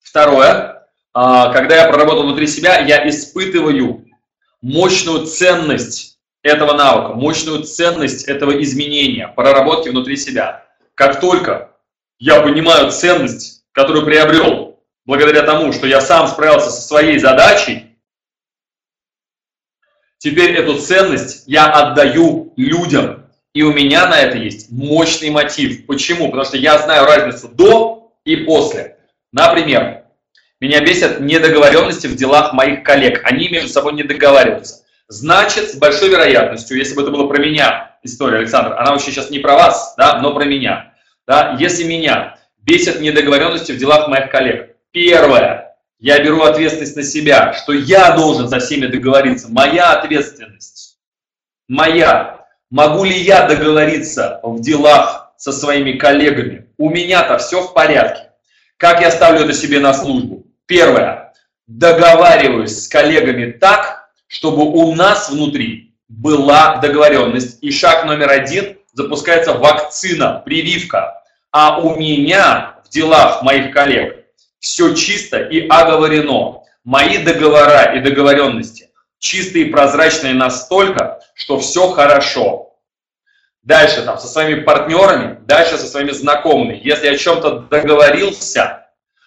Второе, 0.01 0.74
когда 1.15 1.77
я 1.77 1.89
проработал 1.89 2.25
внутри 2.25 2.47
себя, 2.49 2.81
я 2.81 3.09
испытываю 3.09 4.05
мощную 4.61 5.27
ценность 5.27 6.19
этого 6.43 6.75
навыка, 6.75 7.15
мощную 7.15 7.63
ценность 7.63 8.25
этого 8.25 8.61
изменения, 8.63 9.29
проработки 9.29 9.89
внутри 9.89 10.17
себя. 10.17 10.67
Как 10.95 11.21
только 11.21 11.73
я 12.19 12.41
понимаю 12.41 12.91
ценность, 12.91 13.65
которую 13.73 14.05
приобрел 14.05 14.81
благодаря 15.07 15.43
тому, 15.43 15.73
что 15.73 15.87
я 15.87 16.01
сам 16.01 16.27
справился 16.27 16.71
со 16.71 16.83
своей 16.83 17.19
задачей, 17.19 17.97
теперь 20.19 20.55
эту 20.55 20.79
ценность 20.79 21.45
я 21.47 21.71
отдаю 21.71 22.53
людям. 22.57 23.27
И 23.53 23.63
у 23.63 23.73
меня 23.73 24.09
на 24.09 24.19
это 24.19 24.37
есть 24.37 24.71
мощный 24.73 25.31
мотив. 25.31 25.87
Почему? 25.87 26.27
Потому 26.27 26.45
что 26.45 26.57
я 26.57 26.79
знаю 26.79 27.07
разницу 27.07 27.49
до 27.49 28.13
и 28.25 28.37
после. 28.37 28.99
Например, 29.33 30.04
меня 30.65 30.81
бесят 30.81 31.21
недоговоренности 31.21 32.07
в 32.07 32.17
делах 32.17 32.55
моих 32.55 32.83
коллег. 32.83 33.21
Они 33.25 33.49
между 33.51 33.69
собой 33.69 33.93
не 33.93 34.03
договариваются. 34.03 34.83
Значит, 35.09 35.71
с 35.71 35.77
большой 35.77 36.09
вероятностью, 36.09 36.79
если 36.79 36.95
бы 36.95 37.03
это 37.03 37.11
было 37.11 37.27
про 37.29 37.39
меня 37.39 37.99
история, 38.03 38.39
Александр, 38.39 38.73
она 38.73 38.93
вообще 38.93 39.11
сейчас 39.11 39.29
не 39.29 39.41
про 39.41 39.55
вас, 39.55 39.95
да, 39.99 40.21
но 40.21 40.33
про 40.33 40.45
меня. 40.45 40.95
Да, 41.27 41.57
если 41.61 41.85
меня 41.85 42.39
бесят 42.63 43.01
недоговоренности 43.01 43.73
в 43.73 43.77
делах 43.77 44.09
моих 44.09 44.31
коллег, 44.31 44.77
первое, 44.91 45.77
я 45.99 46.23
беру 46.25 46.43
ответственность 46.43 46.97
на 46.97 47.03
себя, 47.03 47.53
что 47.53 47.75
я 47.75 48.17
должен 48.17 48.49
за 48.49 48.59
всеми 48.59 48.87
договориться. 48.87 49.49
Моя 49.51 49.93
ответственность. 49.93 50.97
Моя. 51.69 52.47
Могу 52.71 53.05
ли 53.05 53.17
я 53.19 53.47
договориться 53.47 54.41
в 54.43 54.61
делах 54.61 55.35
со 55.37 55.53
своими 55.53 55.93
коллегами? 55.93 56.69
У 56.79 56.89
меня-то 56.89 57.37
все 57.37 57.63
в 57.63 57.75
порядке. 57.75 58.31
Как 58.79 59.03
я 59.03 59.11
ставлю 59.11 59.45
это 59.45 59.53
себе 59.53 59.79
на 59.79 59.93
службу? 59.93 60.44
Первое. 60.67 61.33
Договариваюсь 61.67 62.85
с 62.85 62.89
коллегами 62.89 63.53
так, 63.53 64.11
чтобы 64.27 64.63
у 64.63 64.95
нас 64.95 65.31
внутри 65.31 65.95
была 66.09 66.77
договоренность. 66.77 67.59
И 67.63 67.71
шаг 67.71 68.05
номер 68.05 68.31
один 68.31 68.79
запускается 68.93 69.55
вакцина, 69.55 70.43
прививка. 70.45 71.23
А 71.51 71.79
у 71.79 71.97
меня 71.97 72.77
в 72.85 72.91
делах 72.91 73.43
моих 73.43 73.73
коллег 73.73 74.27
все 74.59 74.95
чисто 74.95 75.39
и 75.39 75.67
оговорено. 75.69 76.63
Мои 76.85 77.19
договора 77.19 77.97
и 77.97 78.01
договоренности 78.01 78.91
чистые 79.25 79.67
и 79.67 79.71
прозрачные 79.71 80.35
настолько, 80.35 81.21
что 81.35 81.59
все 81.59 81.91
хорошо. 81.91 82.77
Дальше 83.63 84.03
там 84.03 84.19
со 84.19 84.29
своими 84.29 84.61
партнерами, 84.61 85.39
дальше 85.47 85.79
со 85.79 85.87
своими 85.87 86.11
знакомыми. 86.11 86.79
Если 86.85 87.09
о 87.09 87.17
чем-то 87.17 87.61
договорился, 87.61 88.84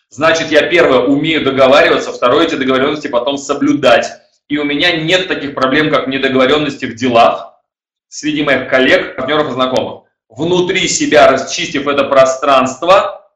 Значит, 0.09 0.51
я 0.51 0.67
первое 0.67 0.99
умею 0.99 1.43
договариваться, 1.43 2.13
второе 2.13 2.45
эти 2.45 2.55
договоренности 2.55 3.07
потом 3.07 3.37
соблюдать. 3.37 4.07
И 4.47 4.57
у 4.57 4.63
меня 4.63 4.95
нет 4.97 5.27
таких 5.27 5.53
проблем, 5.53 5.89
как 5.89 6.07
недоговоренности 6.07 6.85
в 6.85 6.95
делах 6.95 7.61
среди 8.07 8.43
моих 8.43 8.69
коллег, 8.69 9.15
партнеров 9.17 9.49
и 9.49 9.53
знакомых. 9.53 10.03
Внутри 10.29 10.87
себя, 10.87 11.29
расчистив 11.29 11.87
это 11.87 12.05
пространство, 12.05 13.31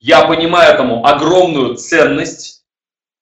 я 0.00 0.26
понимаю 0.26 0.74
этому 0.74 1.04
огромную 1.04 1.74
ценность 1.74 2.64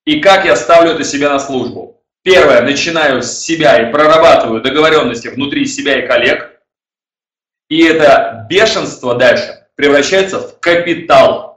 и 0.05 0.21
как 0.21 0.45
я 0.45 0.57
ставлю 0.57 0.93
это 0.93 1.05
себе 1.05 1.29
на 1.29 1.39
службу. 1.39 2.03
Первое, 2.23 2.63
начинаю 2.63 3.23
с 3.23 3.39
себя 3.39 3.89
и 3.89 3.93
прорабатываю 3.93 4.61
договоренности 4.61 5.29
внутри 5.29 5.65
себя 5.65 6.03
и 6.03 6.07
коллег. 6.07 6.61
И 7.69 7.83
это 7.83 8.47
бешенство 8.49 9.15
дальше 9.15 9.67
превращается 9.75 10.41
в 10.41 10.59
капитал. 10.61 11.56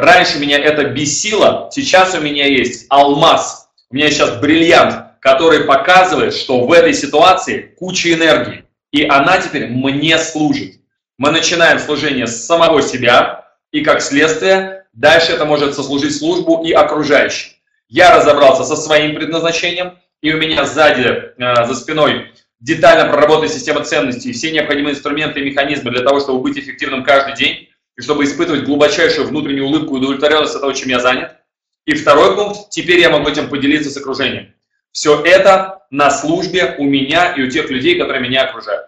Раньше 0.00 0.38
меня 0.38 0.58
это 0.58 0.84
бесило, 0.84 1.68
сейчас 1.70 2.14
у 2.14 2.22
меня 2.22 2.46
есть 2.46 2.86
алмаз, 2.88 3.68
у 3.90 3.94
меня 3.94 4.10
сейчас 4.10 4.38
бриллиант, 4.38 5.20
который 5.20 5.64
показывает, 5.64 6.32
что 6.32 6.64
в 6.64 6.72
этой 6.72 6.94
ситуации 6.94 7.74
куча 7.78 8.14
энергии, 8.14 8.64
и 8.92 9.04
она 9.04 9.36
теперь 9.42 9.66
мне 9.66 10.16
служит. 10.16 10.76
Мы 11.18 11.32
начинаем 11.32 11.78
служение 11.78 12.26
с 12.26 12.46
самого 12.46 12.80
себя, 12.80 13.50
и 13.72 13.82
как 13.82 14.00
следствие, 14.00 14.86
дальше 14.94 15.32
это 15.32 15.44
может 15.44 15.74
сослужить 15.74 16.16
службу 16.16 16.64
и 16.64 16.72
окружающим. 16.72 17.50
Я 17.90 18.16
разобрался 18.16 18.64
со 18.64 18.76
своим 18.76 19.14
предназначением, 19.16 19.98
и 20.22 20.32
у 20.32 20.38
меня 20.38 20.64
сзади, 20.64 21.34
э, 21.36 21.66
за 21.66 21.74
спиной, 21.74 22.32
детально 22.58 23.12
проработана 23.12 23.48
система 23.48 23.84
ценностей, 23.84 24.32
все 24.32 24.50
необходимые 24.50 24.94
инструменты 24.94 25.40
и 25.40 25.50
механизмы 25.50 25.90
для 25.90 26.02
того, 26.02 26.20
чтобы 26.20 26.40
быть 26.40 26.56
эффективным 26.56 27.04
каждый 27.04 27.36
день 27.36 27.69
и 28.00 28.02
чтобы 28.02 28.24
испытывать 28.24 28.64
глубочайшую 28.64 29.28
внутреннюю 29.28 29.66
улыбку 29.66 29.94
и 29.94 29.98
удовлетворенность 29.98 30.54
от 30.54 30.62
того, 30.62 30.72
чем 30.72 30.88
я 30.88 31.00
занят. 31.00 31.36
И 31.84 31.94
второй 31.94 32.34
пункт, 32.34 32.70
теперь 32.70 32.98
я 32.98 33.10
могу 33.10 33.28
этим 33.28 33.50
поделиться 33.50 33.90
с 33.90 33.96
окружением. 33.98 34.54
Все 34.90 35.20
это 35.22 35.82
на 35.90 36.10
службе 36.10 36.76
у 36.78 36.84
меня 36.84 37.34
и 37.34 37.42
у 37.42 37.50
тех 37.50 37.68
людей, 37.68 37.98
которые 37.98 38.22
меня 38.22 38.44
окружают. 38.44 38.86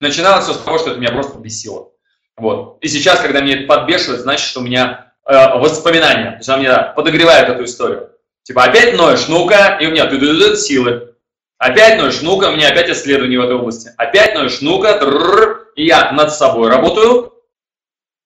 Начиналось 0.00 0.44
все 0.44 0.54
с 0.54 0.58
того, 0.58 0.78
что 0.78 0.90
это 0.90 0.98
меня 0.98 1.12
просто 1.12 1.38
бесило. 1.38 1.92
Вот. 2.36 2.78
И 2.80 2.88
сейчас, 2.88 3.20
когда 3.20 3.40
меня 3.40 3.58
это 3.58 3.66
подбешивает, 3.68 4.20
значит, 4.20 4.48
что 4.48 4.58
у 4.58 4.64
меня 4.64 5.12
э, 5.24 5.58
воспоминания. 5.58 6.32
То 6.32 6.36
есть 6.38 6.48
она 6.48 6.58
мне 6.58 6.92
подогревает 6.96 7.48
эту 7.48 7.64
историю. 7.64 8.10
Типа, 8.42 8.64
опять 8.64 8.96
ноешь, 8.96 9.28
ну-ка, 9.28 9.78
и 9.80 9.86
у 9.86 9.92
меня 9.92 10.06
ты 10.06 10.56
силы. 10.56 11.14
Опять 11.58 11.98
ноешь, 11.98 12.20
ну-ка, 12.22 12.46
у 12.46 12.56
меня 12.56 12.70
опять 12.70 12.90
исследования 12.90 13.38
в 13.38 13.44
этой 13.44 13.54
области. 13.54 13.92
Опять 13.96 14.34
ноешь, 14.34 14.60
ну-ка, 14.60 14.98
и 15.76 15.86
я 15.86 16.10
над 16.10 16.32
собой 16.32 16.68
работаю 16.68 17.33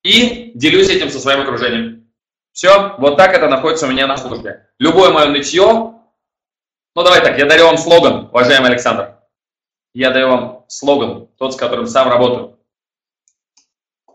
и 0.08 0.52
делюсь 0.54 0.88
этим 0.88 1.10
со 1.10 1.20
своим 1.20 1.42
окружением. 1.42 2.10
Все, 2.52 2.96
вот 2.96 3.16
так 3.16 3.34
это 3.34 3.46
находится 3.48 3.86
у 3.86 3.90
меня 3.90 4.06
на 4.06 4.16
службе. 4.16 4.68
Любое 4.78 5.12
мое 5.12 5.26
нытье, 5.26 5.64
ну 5.64 7.02
давай 7.04 7.20
так, 7.20 7.38
я 7.38 7.44
дарю 7.44 7.66
вам 7.66 7.76
слоган, 7.76 8.26
уважаемый 8.26 8.70
Александр. 8.70 9.20
Я 9.92 10.10
даю 10.10 10.28
вам 10.28 10.64
слоган, 10.68 11.28
тот, 11.36 11.52
с 11.52 11.56
которым 11.56 11.86
сам 11.86 12.08
работаю. 12.08 12.58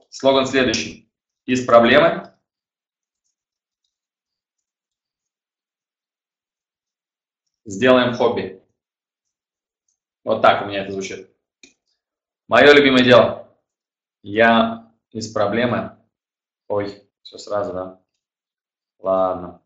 Слоган 0.10 0.47
следующий. 0.47 1.12
Из 1.45 1.65
проблемы 1.65 2.34
сделаем 7.65 8.15
хобби. 8.15 8.63
Вот 10.23 10.41
так 10.41 10.63
у 10.63 10.65
меня 10.65 10.84
это 10.84 10.91
звучит. 10.91 11.29
Мое 12.47 12.73
любимое 12.73 13.03
дело. 13.03 13.47
Я 14.21 14.83
из 15.13 15.32
проблемы... 15.32 15.97
Ой, 16.67 17.08
все 17.21 17.38
сразу, 17.38 17.73
да? 17.73 18.02
Ладно. 18.99 19.62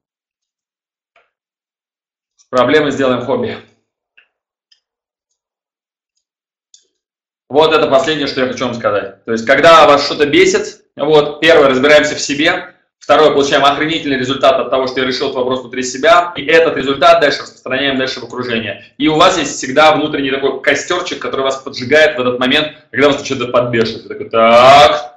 Проблемы 2.50 2.92
сделаем 2.92 3.26
хобби. 3.26 3.58
Вот 7.50 7.74
это 7.74 7.88
последнее, 7.88 8.28
что 8.28 8.42
я 8.42 8.48
хочу 8.48 8.66
вам 8.66 8.76
сказать. 8.76 9.24
То 9.26 9.32
есть, 9.32 9.46
когда 9.46 9.88
вас 9.88 10.06
что-то 10.06 10.26
бесит, 10.26 10.86
вот, 10.96 11.40
первое, 11.40 11.70
разбираемся 11.70 12.16
в 12.16 12.20
себе, 12.20 12.74
Второе, 13.00 13.32
получаем 13.32 13.64
охренительный 13.64 14.18
результат 14.18 14.60
от 14.60 14.70
того, 14.70 14.88
что 14.88 15.00
я 15.00 15.08
решил 15.08 15.28
этот 15.28 15.38
вопрос 15.38 15.62
внутри 15.62 15.82
себя, 15.84 16.34
и 16.36 16.46
этот 16.46 16.76
результат 16.76 17.22
дальше 17.22 17.44
распространяем 17.44 17.98
дальше 17.98 18.20
в 18.20 18.26
окружение. 18.26 18.84
И 18.98 19.08
у 19.08 19.16
вас 19.16 19.38
есть 19.38 19.56
всегда 19.56 19.96
внутренний 19.96 20.32
такой 20.32 20.62
костерчик, 20.62 21.20
который 21.20 21.44
вас 21.44 21.58
поджигает 21.62 22.18
в 22.18 22.20
этот 22.20 22.38
момент, 22.38 22.74
когда 22.92 23.08
вас 23.08 23.24
что-то 23.24 23.48
подбешивает. 23.48 24.04
Вы 24.04 24.10
такой, 24.10 24.30
так, 24.30 25.17